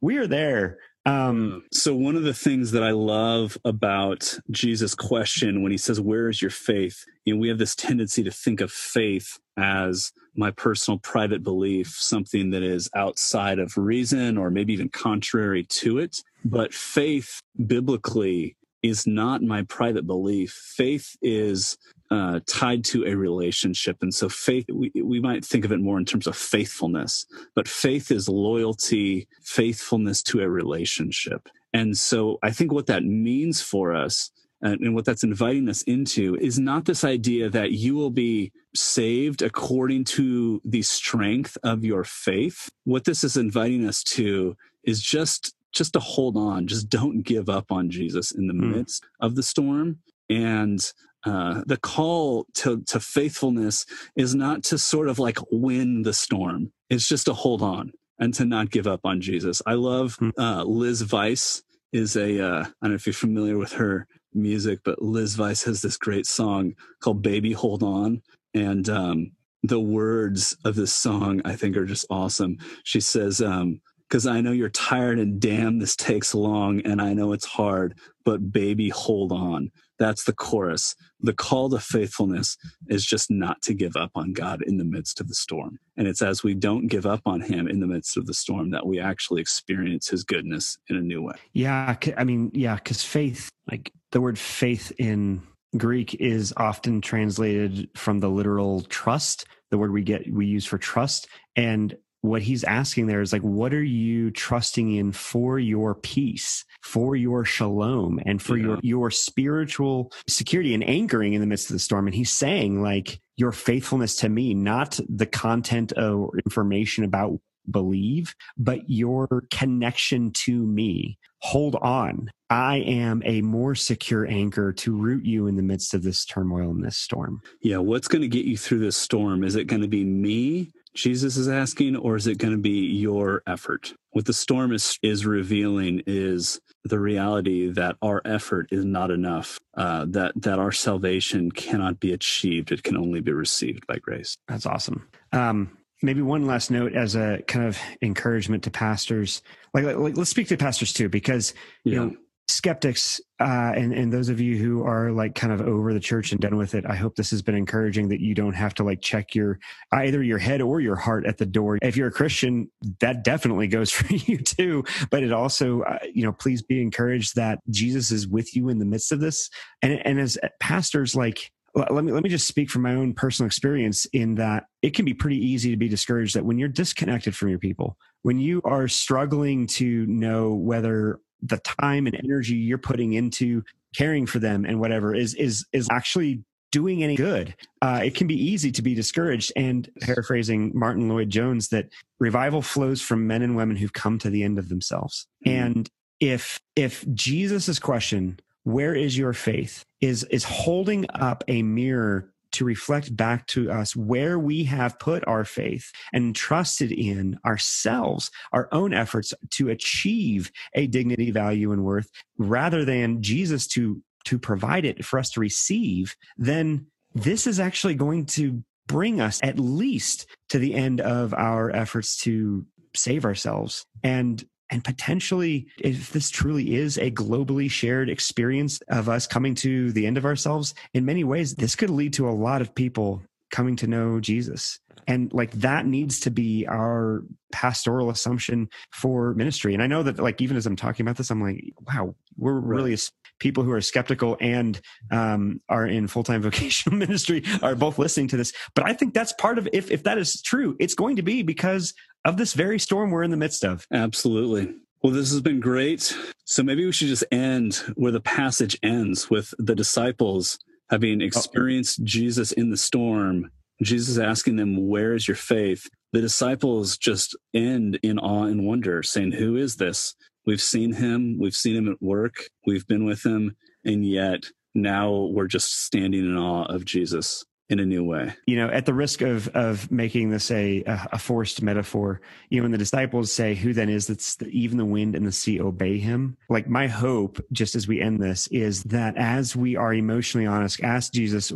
we 0.00 0.18
are 0.18 0.26
there. 0.26 0.78
Um, 1.06 1.62
so, 1.72 1.94
one 1.94 2.16
of 2.16 2.24
the 2.24 2.34
things 2.34 2.72
that 2.72 2.82
I 2.82 2.90
love 2.90 3.56
about 3.64 4.36
Jesus' 4.50 4.96
question 4.96 5.62
when 5.62 5.70
he 5.70 5.78
says, 5.78 6.00
Where 6.00 6.28
is 6.28 6.42
your 6.42 6.50
faith? 6.50 7.04
You 7.24 7.34
know, 7.34 7.40
we 7.40 7.48
have 7.48 7.58
this 7.58 7.76
tendency 7.76 8.24
to 8.24 8.32
think 8.32 8.60
of 8.60 8.72
faith 8.72 9.38
as 9.56 10.12
my 10.34 10.50
personal 10.50 10.98
private 10.98 11.44
belief, 11.44 11.94
something 11.96 12.50
that 12.50 12.64
is 12.64 12.90
outside 12.96 13.60
of 13.60 13.76
reason 13.76 14.36
or 14.36 14.50
maybe 14.50 14.72
even 14.72 14.88
contrary 14.88 15.62
to 15.62 15.98
it. 15.98 16.20
But 16.44 16.74
faith 16.74 17.40
biblically 17.64 18.56
is 18.88 19.06
not 19.06 19.42
my 19.42 19.62
private 19.62 20.06
belief. 20.06 20.52
Faith 20.52 21.16
is 21.22 21.76
uh, 22.10 22.40
tied 22.46 22.84
to 22.84 23.04
a 23.04 23.14
relationship. 23.14 23.96
And 24.00 24.14
so 24.14 24.28
faith, 24.28 24.66
we, 24.72 24.92
we 25.02 25.20
might 25.20 25.44
think 25.44 25.64
of 25.64 25.72
it 25.72 25.80
more 25.80 25.98
in 25.98 26.04
terms 26.04 26.26
of 26.26 26.36
faithfulness, 26.36 27.26
but 27.54 27.68
faith 27.68 28.10
is 28.10 28.28
loyalty, 28.28 29.26
faithfulness 29.42 30.22
to 30.24 30.40
a 30.40 30.48
relationship. 30.48 31.48
And 31.72 31.96
so 31.98 32.38
I 32.42 32.50
think 32.52 32.72
what 32.72 32.86
that 32.86 33.04
means 33.04 33.60
for 33.60 33.94
us 33.94 34.30
and, 34.62 34.80
and 34.80 34.94
what 34.94 35.04
that's 35.04 35.24
inviting 35.24 35.68
us 35.68 35.82
into 35.82 36.36
is 36.36 36.58
not 36.58 36.84
this 36.84 37.04
idea 37.04 37.50
that 37.50 37.72
you 37.72 37.94
will 37.94 38.10
be 38.10 38.52
saved 38.74 39.42
according 39.42 40.04
to 40.04 40.60
the 40.64 40.82
strength 40.82 41.58
of 41.62 41.84
your 41.84 42.04
faith. 42.04 42.70
What 42.84 43.04
this 43.04 43.24
is 43.24 43.36
inviting 43.36 43.86
us 43.86 44.02
to 44.04 44.56
is 44.84 45.02
just 45.02 45.55
just 45.76 45.92
to 45.92 46.00
hold 46.00 46.36
on, 46.36 46.66
just 46.66 46.88
don't 46.88 47.22
give 47.22 47.48
up 47.48 47.70
on 47.70 47.90
Jesus 47.90 48.32
in 48.32 48.46
the 48.46 48.54
mm. 48.54 48.76
midst 48.76 49.04
of 49.20 49.34
the 49.34 49.42
storm. 49.42 49.98
And 50.28 50.80
uh, 51.24 51.62
the 51.66 51.76
call 51.76 52.46
to, 52.54 52.82
to 52.82 53.00
faithfulness 53.00 53.84
is 54.16 54.34
not 54.34 54.62
to 54.64 54.78
sort 54.78 55.08
of 55.08 55.18
like 55.18 55.38
win 55.50 56.02
the 56.02 56.12
storm. 56.12 56.72
It's 56.88 57.08
just 57.08 57.26
to 57.26 57.34
hold 57.34 57.62
on 57.62 57.92
and 58.18 58.32
to 58.34 58.44
not 58.44 58.70
give 58.70 58.86
up 58.86 59.00
on 59.04 59.20
Jesus. 59.20 59.60
I 59.66 59.74
love 59.74 60.16
hmm. 60.16 60.30
uh, 60.38 60.64
Liz 60.64 61.10
Weiss 61.12 61.62
is 61.92 62.16
a 62.16 62.44
uh, 62.44 62.60
I 62.60 62.64
don't 62.82 62.90
know 62.90 62.94
if 62.94 63.06
you're 63.06 63.12
familiar 63.12 63.58
with 63.58 63.72
her 63.72 64.06
music, 64.34 64.80
but 64.84 65.02
Liz 65.02 65.38
Weiss 65.38 65.62
has 65.64 65.82
this 65.82 65.96
great 65.96 66.26
song 66.26 66.74
called 67.00 67.22
"Baby 67.22 67.52
Hold 67.52 67.82
On," 67.82 68.22
and 68.54 68.88
um, 68.88 69.32
the 69.62 69.80
words 69.80 70.56
of 70.64 70.74
this 70.74 70.92
song 70.92 71.42
I 71.44 71.56
think 71.56 71.76
are 71.76 71.86
just 71.86 72.06
awesome. 72.10 72.58
She 72.84 73.00
says, 73.00 73.40
um, 73.40 73.80
because 74.08 74.26
I 74.26 74.40
know 74.40 74.52
you're 74.52 74.68
tired 74.68 75.18
and 75.18 75.40
damn, 75.40 75.78
this 75.78 75.96
takes 75.96 76.34
long 76.34 76.80
and 76.82 77.00
I 77.00 77.12
know 77.12 77.32
it's 77.32 77.44
hard, 77.44 77.98
but 78.24 78.52
baby, 78.52 78.88
hold 78.88 79.32
on. 79.32 79.70
That's 79.98 80.24
the 80.24 80.32
chorus. 80.32 80.94
The 81.20 81.32
call 81.32 81.70
to 81.70 81.78
faithfulness 81.78 82.56
is 82.88 83.04
just 83.04 83.30
not 83.30 83.62
to 83.62 83.74
give 83.74 83.96
up 83.96 84.10
on 84.14 84.32
God 84.32 84.62
in 84.62 84.76
the 84.76 84.84
midst 84.84 85.20
of 85.20 85.28
the 85.28 85.34
storm. 85.34 85.78
And 85.96 86.06
it's 86.06 86.22
as 86.22 86.42
we 86.42 86.54
don't 86.54 86.88
give 86.88 87.06
up 87.06 87.22
on 87.24 87.40
Him 87.40 87.66
in 87.66 87.80
the 87.80 87.86
midst 87.86 88.16
of 88.16 88.26
the 88.26 88.34
storm 88.34 88.70
that 88.70 88.86
we 88.86 89.00
actually 89.00 89.40
experience 89.40 90.08
His 90.08 90.22
goodness 90.22 90.76
in 90.88 90.96
a 90.96 91.00
new 91.00 91.22
way. 91.22 91.34
Yeah. 91.52 91.96
I 92.16 92.24
mean, 92.24 92.50
yeah, 92.52 92.74
because 92.74 93.02
faith, 93.02 93.48
like 93.70 93.90
the 94.12 94.20
word 94.20 94.38
faith 94.38 94.92
in 94.98 95.42
Greek 95.76 96.14
is 96.16 96.52
often 96.56 97.00
translated 97.00 97.88
from 97.96 98.20
the 98.20 98.28
literal 98.28 98.82
trust, 98.82 99.46
the 99.70 99.78
word 99.78 99.92
we 99.92 100.02
get, 100.02 100.30
we 100.30 100.46
use 100.46 100.66
for 100.66 100.78
trust. 100.78 101.26
And 101.56 101.96
what 102.22 102.42
he's 102.42 102.64
asking 102.64 103.06
there 103.06 103.20
is 103.20 103.32
like 103.32 103.42
what 103.42 103.72
are 103.72 103.82
you 103.82 104.30
trusting 104.30 104.94
in 104.94 105.12
for 105.12 105.58
your 105.58 105.94
peace 105.94 106.64
for 106.82 107.14
your 107.14 107.44
shalom 107.44 108.20
and 108.26 108.42
for 108.42 108.56
yeah. 108.56 108.66
your 108.66 108.78
your 108.82 109.10
spiritual 109.10 110.12
security 110.28 110.74
and 110.74 110.88
anchoring 110.88 111.34
in 111.34 111.40
the 111.40 111.46
midst 111.46 111.70
of 111.70 111.74
the 111.74 111.80
storm 111.80 112.06
and 112.06 112.14
he's 112.14 112.32
saying 112.32 112.82
like 112.82 113.20
your 113.36 113.52
faithfulness 113.52 114.16
to 114.16 114.28
me 114.28 114.54
not 114.54 114.98
the 115.08 115.26
content 115.26 115.92
or 115.96 116.30
information 116.44 117.04
about 117.04 117.38
believe 117.70 118.34
but 118.56 118.80
your 118.88 119.44
connection 119.50 120.30
to 120.32 120.64
me 120.66 121.18
hold 121.40 121.76
on 121.76 122.30
i 122.50 122.76
am 122.76 123.22
a 123.24 123.40
more 123.42 123.74
secure 123.74 124.26
anchor 124.26 124.72
to 124.72 124.94
root 124.94 125.24
you 125.24 125.46
in 125.46 125.56
the 125.56 125.62
midst 125.62 125.94
of 125.94 126.02
this 126.02 126.24
turmoil 126.24 126.70
and 126.70 126.84
this 126.84 126.96
storm 126.96 127.40
yeah 127.62 127.78
what's 127.78 128.08
going 128.08 128.22
to 128.22 128.28
get 128.28 128.44
you 128.44 128.56
through 128.56 128.78
this 128.78 128.96
storm 128.96 129.44
is 129.44 129.56
it 129.56 129.66
going 129.66 129.82
to 129.82 129.88
be 129.88 130.04
me 130.04 130.70
Jesus 130.96 131.36
is 131.36 131.46
asking, 131.46 131.94
or 131.96 132.16
is 132.16 132.26
it 132.26 132.38
going 132.38 132.54
to 132.54 132.58
be 132.58 132.86
your 132.86 133.42
effort? 133.46 133.92
What 134.10 134.24
the 134.24 134.32
storm 134.32 134.72
is, 134.72 134.98
is 135.02 135.26
revealing 135.26 136.02
is 136.06 136.58
the 136.84 136.98
reality 136.98 137.70
that 137.72 137.96
our 138.00 138.22
effort 138.24 138.68
is 138.72 138.84
not 138.84 139.10
enough, 139.10 139.58
uh, 139.76 140.06
that, 140.08 140.32
that 140.36 140.58
our 140.58 140.72
salvation 140.72 141.52
cannot 141.52 142.00
be 142.00 142.12
achieved. 142.12 142.72
It 142.72 142.82
can 142.82 142.96
only 142.96 143.20
be 143.20 143.32
received 143.32 143.86
by 143.86 143.98
grace. 143.98 144.36
That's 144.48 144.64
awesome. 144.64 145.06
Um, 145.32 145.76
maybe 146.02 146.22
one 146.22 146.46
last 146.46 146.70
note 146.70 146.94
as 146.94 147.14
a 147.16 147.40
kind 147.46 147.66
of 147.66 147.78
encouragement 148.02 148.64
to 148.64 148.70
pastors. 148.70 149.42
Like, 149.74 149.84
like 149.84 150.16
let's 150.16 150.30
speak 150.30 150.48
to 150.48 150.56
pastors 150.56 150.92
too 150.92 151.08
because 151.08 151.54
you 151.84 151.94
know 151.94 152.16
skeptics 152.48 153.20
uh, 153.40 153.72
and 153.74 153.92
and 153.92 154.12
those 154.12 154.28
of 154.28 154.40
you 154.40 154.56
who 154.56 154.84
are 154.84 155.10
like 155.10 155.34
kind 155.34 155.52
of 155.52 155.60
over 155.60 155.92
the 155.92 156.00
church 156.00 156.30
and 156.30 156.40
done 156.40 156.56
with 156.56 156.76
it 156.76 156.86
i 156.86 156.94
hope 156.94 157.16
this 157.16 157.30
has 157.30 157.42
been 157.42 157.56
encouraging 157.56 158.08
that 158.08 158.20
you 158.20 158.34
don't 158.34 158.54
have 158.54 158.72
to 158.72 158.84
like 158.84 159.00
check 159.00 159.34
your 159.34 159.58
either 159.92 160.22
your 160.22 160.38
head 160.38 160.62
or 160.62 160.80
your 160.80 160.94
heart 160.94 161.26
at 161.26 161.38
the 161.38 161.46
door. 161.46 161.78
If 161.82 161.96
you're 161.96 162.08
a 162.08 162.12
christian 162.12 162.70
that 163.00 163.24
definitely 163.24 163.66
goes 163.66 163.90
for 163.92 164.12
you 164.14 164.38
too. 164.38 164.84
But 165.10 165.24
it 165.24 165.32
also 165.32 165.82
uh, 165.82 165.98
you 166.12 166.22
know 166.22 166.32
please 166.32 166.62
be 166.62 166.80
encouraged 166.80 167.34
that 167.34 167.58
jesus 167.70 168.12
is 168.12 168.28
with 168.28 168.54
you 168.54 168.68
in 168.68 168.78
the 168.78 168.84
midst 168.84 169.10
of 169.10 169.20
this. 169.20 169.50
And 169.82 170.00
and 170.06 170.20
as 170.20 170.38
pastors 170.60 171.16
like 171.16 171.50
let 171.76 172.04
me 172.04 172.12
let 172.12 172.22
me 172.22 172.30
just 172.30 172.46
speak 172.46 172.70
from 172.70 172.82
my 172.82 172.94
own 172.94 173.12
personal 173.12 173.46
experience 173.46 174.06
in 174.06 174.34
that 174.36 174.64
it 174.82 174.94
can 174.94 175.04
be 175.04 175.14
pretty 175.14 175.36
easy 175.36 175.70
to 175.70 175.76
be 175.76 175.88
discouraged 175.88 176.34
that 176.34 176.44
when 176.44 176.58
you're 176.58 176.68
disconnected 176.68 177.36
from 177.36 177.48
your 177.48 177.58
people 177.58 177.96
when 178.22 178.38
you 178.38 178.62
are 178.64 178.88
struggling 178.88 179.66
to 179.66 180.06
know 180.06 180.54
whether 180.54 181.20
the 181.42 181.58
time 181.58 182.06
and 182.06 182.18
energy 182.24 182.54
you're 182.54 182.78
putting 182.78 183.12
into 183.12 183.62
caring 183.94 184.26
for 184.26 184.38
them 184.38 184.64
and 184.64 184.80
whatever 184.80 185.14
is 185.14 185.34
is 185.34 185.66
is 185.72 185.86
actually 185.90 186.42
doing 186.72 187.02
any 187.02 187.16
good. 187.16 187.54
Uh, 187.80 188.02
it 188.04 188.14
can 188.14 188.26
be 188.26 188.34
easy 188.34 188.70
to 188.72 188.82
be 188.82 188.94
discouraged. 188.94 189.52
And 189.56 189.88
paraphrasing 190.02 190.72
Martyn 190.74 191.08
Lloyd-Jones, 191.08 191.68
that 191.68 191.88
revival 192.18 192.60
flows 192.60 193.00
from 193.00 193.26
men 193.26 193.40
and 193.40 193.56
women 193.56 193.76
who've 193.76 193.92
come 193.92 194.18
to 194.18 194.28
the 194.28 194.42
end 194.42 194.58
of 194.58 194.68
themselves. 194.68 195.26
Mm-hmm. 195.46 195.64
And 195.64 195.90
if 196.20 196.60
if 196.74 197.04
Jesus's 197.14 197.78
question, 197.78 198.40
"Where 198.66 198.94
is 198.94 199.16
your 199.16 199.32
faith?" 199.32 199.84
is 200.00 200.24
is 200.24 200.44
holding 200.44 201.06
up 201.14 201.44
a 201.48 201.62
mirror 201.62 202.32
to 202.52 202.64
reflect 202.64 203.14
back 203.14 203.46
to 203.48 203.70
us 203.70 203.94
where 203.94 204.38
we 204.38 204.64
have 204.64 204.98
put 204.98 205.26
our 205.26 205.44
faith 205.44 205.92
and 206.12 206.34
trusted 206.34 206.90
in 206.90 207.38
ourselves, 207.44 208.30
our 208.52 208.68
own 208.72 208.94
efforts 208.94 209.34
to 209.50 209.68
achieve 209.68 210.50
a 210.74 210.86
dignity, 210.86 211.30
value, 211.30 211.72
and 211.72 211.84
worth 211.84 212.10
rather 212.38 212.84
than 212.84 213.22
Jesus 213.22 213.66
to, 213.68 214.02
to 214.24 214.38
provide 214.38 214.84
it 214.84 215.04
for 215.04 215.18
us 215.18 215.30
to 215.30 215.40
receive, 215.40 216.16
then 216.38 216.86
this 217.14 217.46
is 217.46 217.60
actually 217.60 217.94
going 217.94 218.24
to 218.26 218.62
bring 218.86 219.20
us 219.20 219.38
at 219.42 219.58
least 219.58 220.26
to 220.48 220.58
the 220.58 220.74
end 220.74 221.00
of 221.00 221.34
our 221.34 221.70
efforts 221.70 222.16
to 222.22 222.64
save 222.94 223.24
ourselves. 223.26 223.84
And 224.02 224.42
and 224.70 224.84
potentially 224.84 225.66
if 225.78 226.12
this 226.12 226.30
truly 226.30 226.74
is 226.74 226.98
a 226.98 227.10
globally 227.10 227.70
shared 227.70 228.08
experience 228.08 228.80
of 228.88 229.08
us 229.08 229.26
coming 229.26 229.54
to 229.54 229.92
the 229.92 230.06
end 230.06 230.18
of 230.18 230.24
ourselves 230.24 230.74
in 230.94 231.04
many 231.04 231.24
ways 231.24 231.54
this 231.54 231.76
could 231.76 231.90
lead 231.90 232.12
to 232.12 232.28
a 232.28 232.30
lot 232.30 232.60
of 232.60 232.74
people 232.74 233.22
coming 233.50 233.76
to 233.76 233.86
know 233.86 234.20
jesus. 234.20 234.80
And 235.08 235.32
like 235.32 235.52
that 235.52 235.86
needs 235.86 236.18
to 236.20 236.30
be 236.30 236.66
our 236.66 237.22
pastoral 237.52 238.10
assumption 238.10 238.68
for 238.90 239.34
ministry. 239.34 239.72
And 239.72 239.82
i 239.82 239.86
know 239.86 240.02
that 240.02 240.18
like 240.18 240.40
even 240.40 240.56
as 240.56 240.66
i'm 240.66 240.76
talking 240.76 241.04
about 241.06 241.16
this 241.16 241.30
i'm 241.30 241.40
like 241.40 241.72
wow 241.86 242.14
we're 242.36 242.58
really 242.58 242.96
people 243.38 243.62
who 243.62 243.72
are 243.72 243.80
skeptical 243.80 244.36
and 244.40 244.80
um, 245.10 245.60
are 245.68 245.86
in 245.86 246.06
full-time 246.08 246.42
vocational 246.50 246.98
ministry 246.98 247.42
are 247.62 247.74
both 247.74 247.98
listening 247.98 248.28
to 248.28 248.36
this 248.36 248.52
but 248.74 248.86
i 248.86 248.92
think 248.92 249.14
that's 249.14 249.32
part 249.34 249.58
of 249.58 249.68
if 249.72 249.90
if 249.90 250.02
that 250.02 250.18
is 250.18 250.40
true 250.42 250.76
it's 250.78 250.94
going 250.94 251.16
to 251.16 251.22
be 251.22 251.42
because 251.42 251.94
of 252.26 252.36
this 252.36 252.54
very 252.54 252.78
storm 252.78 253.10
we're 253.10 253.22
in 253.22 253.30
the 253.30 253.36
midst 253.36 253.64
of. 253.64 253.86
Absolutely. 253.92 254.74
Well, 255.02 255.12
this 255.12 255.30
has 255.30 255.40
been 255.40 255.60
great. 255.60 256.16
So 256.44 256.62
maybe 256.62 256.84
we 256.84 256.90
should 256.90 257.08
just 257.08 257.24
end 257.30 257.76
where 257.94 258.10
the 258.10 258.20
passage 258.20 258.76
ends 258.82 259.30
with 259.30 259.54
the 259.58 259.76
disciples 259.76 260.58
having 260.90 261.20
experienced. 261.20 262.02
Jesus 262.02 262.50
in 262.50 262.70
the 262.70 262.76
storm. 262.76 263.50
Jesus 263.80 264.18
asking 264.18 264.56
them, 264.56 264.88
Where 264.88 265.14
is 265.14 265.28
your 265.28 265.36
faith? 265.36 265.88
The 266.12 266.20
disciples 266.20 266.98
just 266.98 267.36
end 267.54 268.00
in 268.02 268.18
awe 268.18 268.44
and 268.44 268.66
wonder, 268.66 269.02
saying, 269.04 269.32
Who 269.32 269.56
is 269.56 269.76
this? 269.76 270.16
We've 270.46 270.62
seen 270.62 270.92
him, 270.92 271.38
we've 271.38 271.54
seen 271.54 271.76
him 271.76 271.88
at 271.88 272.00
work, 272.00 272.34
we've 272.66 272.86
been 272.86 273.04
with 273.04 273.24
him, 273.24 273.56
and 273.84 274.06
yet 274.06 274.44
now 274.74 275.28
we're 275.32 275.48
just 275.48 275.84
standing 275.84 276.24
in 276.24 276.36
awe 276.36 276.66
of 276.66 276.84
Jesus 276.84 277.44
in 277.68 277.80
a 277.80 277.86
new 277.86 278.04
way. 278.04 278.32
You 278.46 278.56
know, 278.56 278.68
at 278.68 278.86
the 278.86 278.94
risk 278.94 279.22
of 279.22 279.48
of 279.48 279.90
making 279.90 280.30
this 280.30 280.50
a 280.50 280.84
a 280.86 281.18
forced 281.18 281.62
metaphor, 281.62 282.20
you 282.48 282.58
know, 282.58 282.64
when 282.64 282.70
the 282.70 282.78
disciples 282.78 283.32
say, 283.32 283.54
"Who 283.54 283.72
then 283.72 283.88
is 283.88 284.06
that 284.06 284.42
even 284.48 284.78
the 284.78 284.84
wind 284.84 285.16
and 285.16 285.26
the 285.26 285.32
sea 285.32 285.60
obey 285.60 285.98
him?" 285.98 286.36
Like 286.48 286.68
my 286.68 286.86
hope, 286.86 287.40
just 287.50 287.74
as 287.74 287.88
we 287.88 288.00
end 288.00 288.20
this, 288.20 288.46
is 288.48 288.84
that 288.84 289.16
as 289.16 289.56
we 289.56 289.74
are 289.74 289.92
emotionally 289.92 290.46
honest, 290.46 290.80
ask 290.82 291.12
Jesus, 291.12 291.52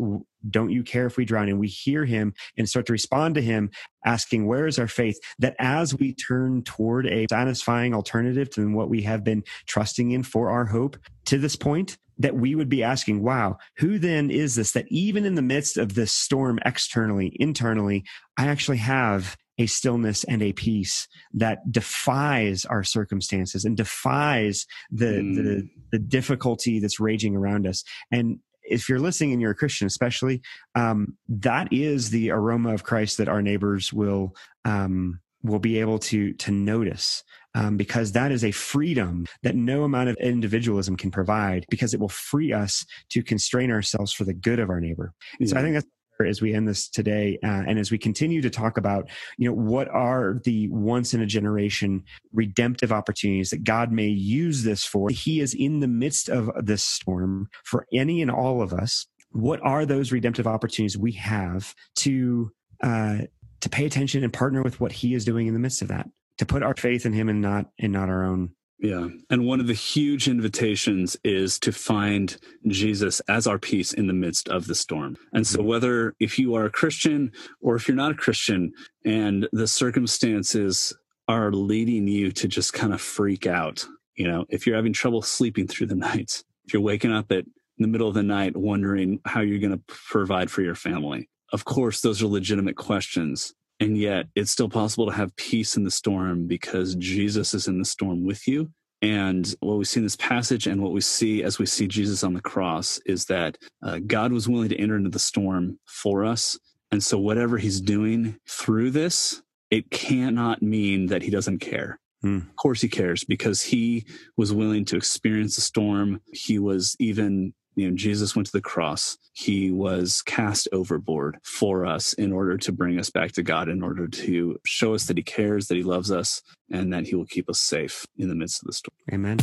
"Don't 0.49 0.71
you 0.71 0.83
care 0.83 1.07
if 1.07 1.17
we 1.17 1.25
drown?" 1.25 1.49
and 1.49 1.59
we 1.59 1.69
hear 1.69 2.05
him 2.05 2.35
and 2.57 2.69
start 2.69 2.87
to 2.87 2.93
respond 2.93 3.35
to 3.35 3.43
him, 3.43 3.71
asking, 4.05 4.47
"Where 4.47 4.67
is 4.67 4.79
our 4.79 4.89
faith?" 4.89 5.19
That 5.39 5.57
as 5.59 5.95
we 5.95 6.15
turn 6.15 6.63
toward 6.63 7.07
a 7.07 7.27
satisfying 7.31 7.95
alternative 7.95 8.51
to 8.51 8.73
what 8.73 8.91
we 8.91 9.03
have 9.03 9.25
been 9.25 9.43
trusting 9.67 10.11
in 10.11 10.23
for 10.23 10.51
our 10.51 10.67
hope 10.67 10.97
to 11.27 11.39
this 11.39 11.57
point, 11.57 11.99
that 12.21 12.37
we 12.37 12.55
would 12.55 12.69
be 12.69 12.83
asking, 12.83 13.23
wow, 13.23 13.57
who 13.79 13.99
then 13.99 14.31
is 14.31 14.55
this 14.55 14.73
that 14.73 14.85
even 14.91 15.25
in 15.25 15.37
the 15.37 15.43
midst 15.43 15.79
of 15.79 15.95
this 15.95 16.13
storm 16.13 16.59
externally, 16.67 17.35
internally, 17.41 18.05
I 18.37 18.47
actually 18.47 18.77
have 18.77 19.39
a 19.59 19.67
stillness 19.67 20.25
and 20.25 20.43
a 20.43 20.53
peace 20.53 21.09
that 21.35 21.71
defies 21.71 22.65
our 22.67 22.85
circumstances 22.85 23.65
and 23.65 23.77
defies 23.77 24.67
the, 24.91 25.07
mm. 25.07 25.35
the, 25.35 25.69
the 25.93 25.99
difficulty 25.99 26.79
that's 26.79 27.01
raging 27.01 27.37
around 27.37 27.67
us. 27.67 27.85
And 28.11 28.39
if 28.71 28.89
you're 28.89 29.01
listening 29.01 29.33
and 29.33 29.41
you're 29.41 29.51
a 29.51 29.57
Christian, 29.57 29.87
especially, 29.87 30.41
um, 30.75 31.17
that 31.29 31.73
is 31.73 32.11
the 32.11 32.31
aroma 32.31 32.73
of 32.73 32.85
Christ 32.85 33.19
that 33.19 33.29
our 33.29 33.43
neighbors 33.43 33.93
will 33.93 34.35
um, 34.65 35.21
will 35.43 35.59
be 35.59 35.79
able 35.81 35.99
to 35.99 36.33
to 36.35 36.51
notice 36.51 37.23
um, 37.55 37.77
because 37.77 38.13
that 38.13 38.33
is 38.33 38.45
a 38.45 38.51
freedom 38.51 39.27
that 39.43 39.57
no 39.57 39.85
amount 39.85 40.09
of 40.09 40.17
individualism 40.17 40.97
can 40.97 41.11
provide 41.11 41.65
because 41.71 41.95
it 41.95 42.01
will 42.01 42.09
free 42.09 42.53
us 42.53 42.85
to 43.11 43.23
constrain 43.23 43.71
ourselves 43.71 44.13
for 44.13 44.25
the 44.25 44.35
good 44.35 44.59
of 44.59 44.71
our 44.71 44.81
neighbor. 44.81 45.13
Yeah. 45.39 45.49
So 45.49 45.57
I 45.57 45.63
think 45.63 45.75
that's 45.75 45.87
as 46.25 46.41
we 46.41 46.55
end 46.55 46.69
this 46.69 46.89
today 46.89 47.39
uh, 47.43 47.63
and 47.67 47.79
as 47.79 47.91
we 47.91 47.99
continue 47.99 48.41
to 48.41 48.51
talk 48.51 48.77
about 48.77 49.09
you 49.39 49.49
know 49.49 49.55
what 49.55 49.89
are 49.89 50.41
the 50.45 50.69
once 50.69 51.15
in 51.15 51.21
a 51.21 51.27
generation 51.27 52.03
redemptive 52.33 52.93
opportunities 52.93 53.51
that 53.51 53.65
god 53.65 53.93
may 53.93 54.07
use 54.07 54.63
this 54.63 54.85
for? 54.85 55.11
He 55.11 55.41
is 55.41 55.55
in 55.55 55.81
the 55.81 55.89
midst 55.89 56.29
of 56.29 56.51
this 56.65 56.83
storm 56.83 57.49
for 57.65 57.87
any 57.93 58.23
and 58.23 58.31
all 58.31 58.63
of 58.63 58.73
us. 58.73 59.07
What 59.31 59.61
are 59.63 59.87
those 59.87 60.13
redemptive 60.13 60.47
opportunities 60.47 60.99
we 60.99 61.13
have 61.13 61.75
to 61.97 62.53
uh, 62.83 63.19
to 63.61 63.69
pay 63.69 63.85
attention 63.85 64.25
and 64.25 64.33
partner 64.33 64.63
with 64.63 64.81
what 64.81 64.93
he 64.93 65.15
is 65.15 65.25
doing 65.25 65.47
in 65.47 65.55
the 65.55 65.61
midst 65.61 65.83
of 65.83 65.89
that? 65.89 66.09
To 66.39 66.47
put 66.47 66.63
our 66.63 66.75
faith 66.75 67.05
in 67.05 67.13
him 67.13 67.29
and 67.29 67.41
not 67.41 67.67
and 67.79 67.93
not 67.93 68.09
our 68.09 68.25
own 68.25 68.51
yeah. 68.81 69.09
And 69.29 69.47
one 69.47 69.61
of 69.61 69.67
the 69.67 69.75
huge 69.75 70.27
invitations 70.27 71.17
is 71.23 71.59
to 71.61 71.73
find 71.73 72.37
Jesus 72.67 73.21
as 73.29 73.47
our 73.47 73.59
peace 73.59 73.93
in 73.93 74.07
the 74.07 74.15
midst 74.15 74.49
of 74.49 74.67
the 74.67 74.75
storm. 74.75 75.19
And 75.35 75.47
so, 75.47 75.59
mm-hmm. 75.59 75.69
whether 75.69 76.15
if 76.19 76.39
you 76.39 76.55
are 76.55 76.65
a 76.65 76.71
Christian 76.71 77.33
or 77.61 77.77
if 77.77 77.87
you're 77.87 77.97
not 77.97 78.13
a 78.13 78.17
Christian 78.17 78.73
and 79.05 79.49
the 79.53 79.67
circumstances 79.67 80.97
are 81.29 81.53
leading 81.53 82.09
you 82.09 82.33
to 82.33 82.49
just 82.49 82.73
kind 82.73 82.95
of 82.95 83.03
freak 83.03 83.47
out, 83.47 83.87
you 84.17 84.27
know, 84.27 84.47
if 84.49 84.67
you're 84.67 84.77
having 84.77 84.95
trouble 84.95 85.21
sleeping 85.21 85.67
through 85.67 85.89
the 85.89 85.95
night, 86.09 86.43
if 86.65 86.73
you're 86.73 86.83
waking 86.83 87.13
up 87.13 87.31
at 87.31 87.45
in 87.45 87.85
the 87.85 87.89
middle 87.89 88.09
of 88.09 88.15
the 88.15 88.23
night 88.23 88.57
wondering 88.57 89.21
how 89.25 89.41
you're 89.41 89.59
going 89.59 89.73
to 89.73 89.83
provide 89.87 90.51
for 90.51 90.63
your 90.63 90.75
family, 90.75 91.29
of 91.53 91.65
course, 91.67 92.01
those 92.01 92.23
are 92.23 92.27
legitimate 92.27 92.77
questions. 92.77 93.55
And 93.81 93.97
yet 93.97 94.27
it's 94.35 94.51
still 94.51 94.69
possible 94.69 95.07
to 95.07 95.13
have 95.13 95.35
peace 95.37 95.77
in 95.77 95.85
the 95.85 95.91
storm 95.91 96.47
because 96.47 96.95
Jesus 96.97 97.55
is 97.55 97.67
in 97.67 97.79
the 97.79 97.85
storm 97.85 98.25
with 98.25 98.47
you. 98.47 98.71
And 99.03 99.55
what 99.61 99.79
we 99.79 99.85
see 99.87 100.01
in 100.01 100.05
this 100.05 100.17
passage 100.17 100.67
and 100.67 100.83
what 100.83 100.93
we 100.93 101.01
see 101.01 101.43
as 101.43 101.59
we 101.59 101.65
see 101.65 101.87
Jesus 101.87 102.23
on 102.23 102.35
the 102.35 102.43
cross 102.43 103.01
is 103.07 103.25
that 103.27 103.57
uh, 103.83 103.99
God 104.07 104.33
was 104.33 104.47
willing 104.47 104.69
to 104.69 104.79
enter 104.79 104.97
into 104.97 105.09
the 105.09 105.19
storm 105.19 105.79
for 105.87 106.25
us. 106.25 106.59
And 106.93 107.03
so, 107.03 107.19
whatever 107.19 107.57
he's 107.57 107.81
doing 107.81 108.37
through 108.47 108.91
this, 108.91 109.41
it 109.71 109.91
cannot 109.91 110.61
mean 110.61 111.07
that 111.07 111.23
he 111.23 111.31
doesn't 111.31 111.61
care. 111.61 111.99
Hmm. 112.21 112.39
Of 112.39 112.57
course, 112.57 112.83
he 112.83 112.89
cares 112.89 113.25
because 113.25 113.63
he 113.63 114.05
was 114.37 114.53
willing 114.53 114.85
to 114.87 114.97
experience 114.97 115.55
the 115.55 115.63
storm. 115.63 116.21
He 116.33 116.59
was 116.59 116.97
even 116.99 117.55
you 117.81 117.89
know 117.89 117.97
jesus 117.97 118.37
went 118.37 118.47
to 118.47 118.53
the 118.53 118.61
cross. 118.61 119.17
He 119.33 119.71
was 119.71 120.23
cast 120.23 120.69
overboard 120.71 121.39
for 121.43 121.87
us 121.87 122.13
in 122.15 122.31
order 122.31 122.59
to 122.59 122.73
bring 122.73 122.99
us 122.99 123.09
back 123.09 123.33
to 123.33 123.43
god 123.43 123.69
in 123.69 123.83
order 123.83 124.07
to 124.07 124.59
show 124.67 124.95
us 124.95 125.07
that 125.07 125.17
he 125.17 125.23
cares 125.23 125.69
that 125.69 125.77
he 125.77 125.83
loves 125.83 126.11
us 126.11 126.43
and 126.71 126.93
that 126.93 127.07
he 127.07 127.15
will 127.15 127.25
keep 127.25 127.49
us 127.49 127.59
safe 127.59 128.07
in 128.19 128.29
the 128.29 128.35
midst 128.35 128.63
of 128.63 128.67
the 128.67 128.73
storm. 128.73 128.95
Amen. 129.13 129.39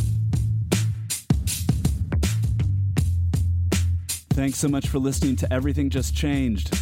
Thanks 4.30 4.58
so 4.58 4.68
much 4.68 4.86
for 4.86 5.00
listening 5.00 5.34
to 5.36 5.52
everything 5.52 5.90
just 5.90 6.14
changed. 6.14 6.78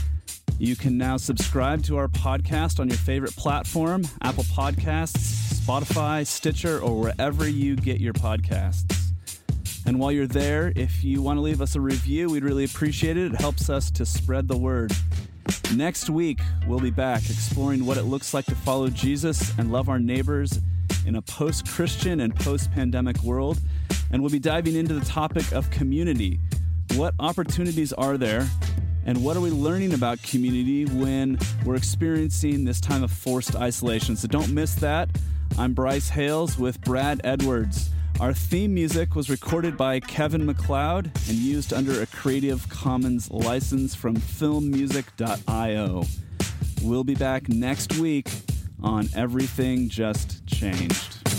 You 0.59 0.77
can 0.77 0.99
now 0.99 1.17
subscribe 1.17 1.83
to 1.85 1.97
our 1.97 2.09
podcast 2.09 2.81
on 2.81 2.89
your 2.89 2.99
favorite 2.99 3.35
platform 3.37 4.05
apple 4.23 4.45
podcasts 4.45 5.45
spotify 5.67 6.27
stitcher 6.27 6.81
or 6.81 7.01
wherever 7.01 7.49
you 7.49 7.77
get 7.77 8.01
your 8.01 8.15
podcasts 8.15 9.06
and 9.87 10.01
while 10.01 10.11
you're 10.11 10.27
there, 10.27 10.73
if 10.75 11.05
you 11.05 11.23
want 11.23 11.37
to 11.37 11.41
leave 11.41 11.61
us 11.61 11.77
a 11.77 11.81
review, 11.81 12.29
we'd 12.29 12.43
really 12.43 12.65
appreciate 12.65 13.17
it. 13.17 13.33
It 13.33 13.41
helps 13.41 13.71
us 13.71 13.91
to 13.93 14.05
spread 14.05 14.49
the 14.49 14.57
word. 14.57 14.93
Next 15.75 16.11
week, 16.11 16.41
we'll 16.67 16.81
be 16.81 16.91
back 16.91 17.23
exploring 17.31 17.87
what 17.87 17.97
it 17.97 18.03
looks 18.03 18.35
like 18.35 18.47
to 18.47 18.57
follow 18.57 18.89
Jesus 18.89 19.57
and 19.59 19.71
love 19.71 19.89
our 19.89 20.01
neighbors 20.01 20.61
in 21.07 21.15
a 21.15 21.23
post 21.23 21.69
Christian 21.69 22.21
and 22.21 22.35
post 22.35 22.73
pandemic 22.73 23.23
world. 23.23 23.61
And 24.11 24.23
we'll 24.23 24.33
be 24.33 24.41
diving 24.41 24.75
into 24.75 24.95
the 24.95 25.05
topic 25.05 25.53
of 25.53 25.71
community. 25.71 26.41
What 26.97 27.15
opportunities 27.21 27.93
are 27.93 28.17
there? 28.17 28.49
And 29.05 29.23
what 29.23 29.37
are 29.37 29.41
we 29.41 29.51
learning 29.51 29.95
about 29.95 30.21
community 30.21 30.85
when 30.85 31.39
we're 31.65 31.77
experiencing 31.77 32.65
this 32.65 32.81
time 32.81 33.05
of 33.05 33.13
forced 33.13 33.55
isolation? 33.55 34.17
So 34.17 34.27
don't 34.27 34.53
miss 34.53 34.75
that. 34.77 35.09
I'm 35.57 35.75
Bryce 35.75 36.09
Hales 36.09 36.59
with 36.59 36.81
Brad 36.81 37.21
Edwards. 37.23 37.91
Our 38.19 38.33
theme 38.33 38.73
music 38.73 39.15
was 39.15 39.29
recorded 39.29 39.77
by 39.77 40.01
Kevin 40.01 40.47
MacLeod 40.47 41.11
and 41.29 41.37
used 41.37 41.75
under 41.75 42.01
a 42.01 42.07
Creative 42.07 42.67
Commons 42.71 43.31
license 43.31 43.95
from 43.95 44.17
filmmusic.io. 44.17 46.05
We'll 46.83 47.05
be 47.05 47.15
back 47.15 47.51
next 47.51 47.99
week 47.99 48.31
on 48.83 49.11
Everything 49.15 49.91
Just 49.91 50.47
Changed. 50.47 51.36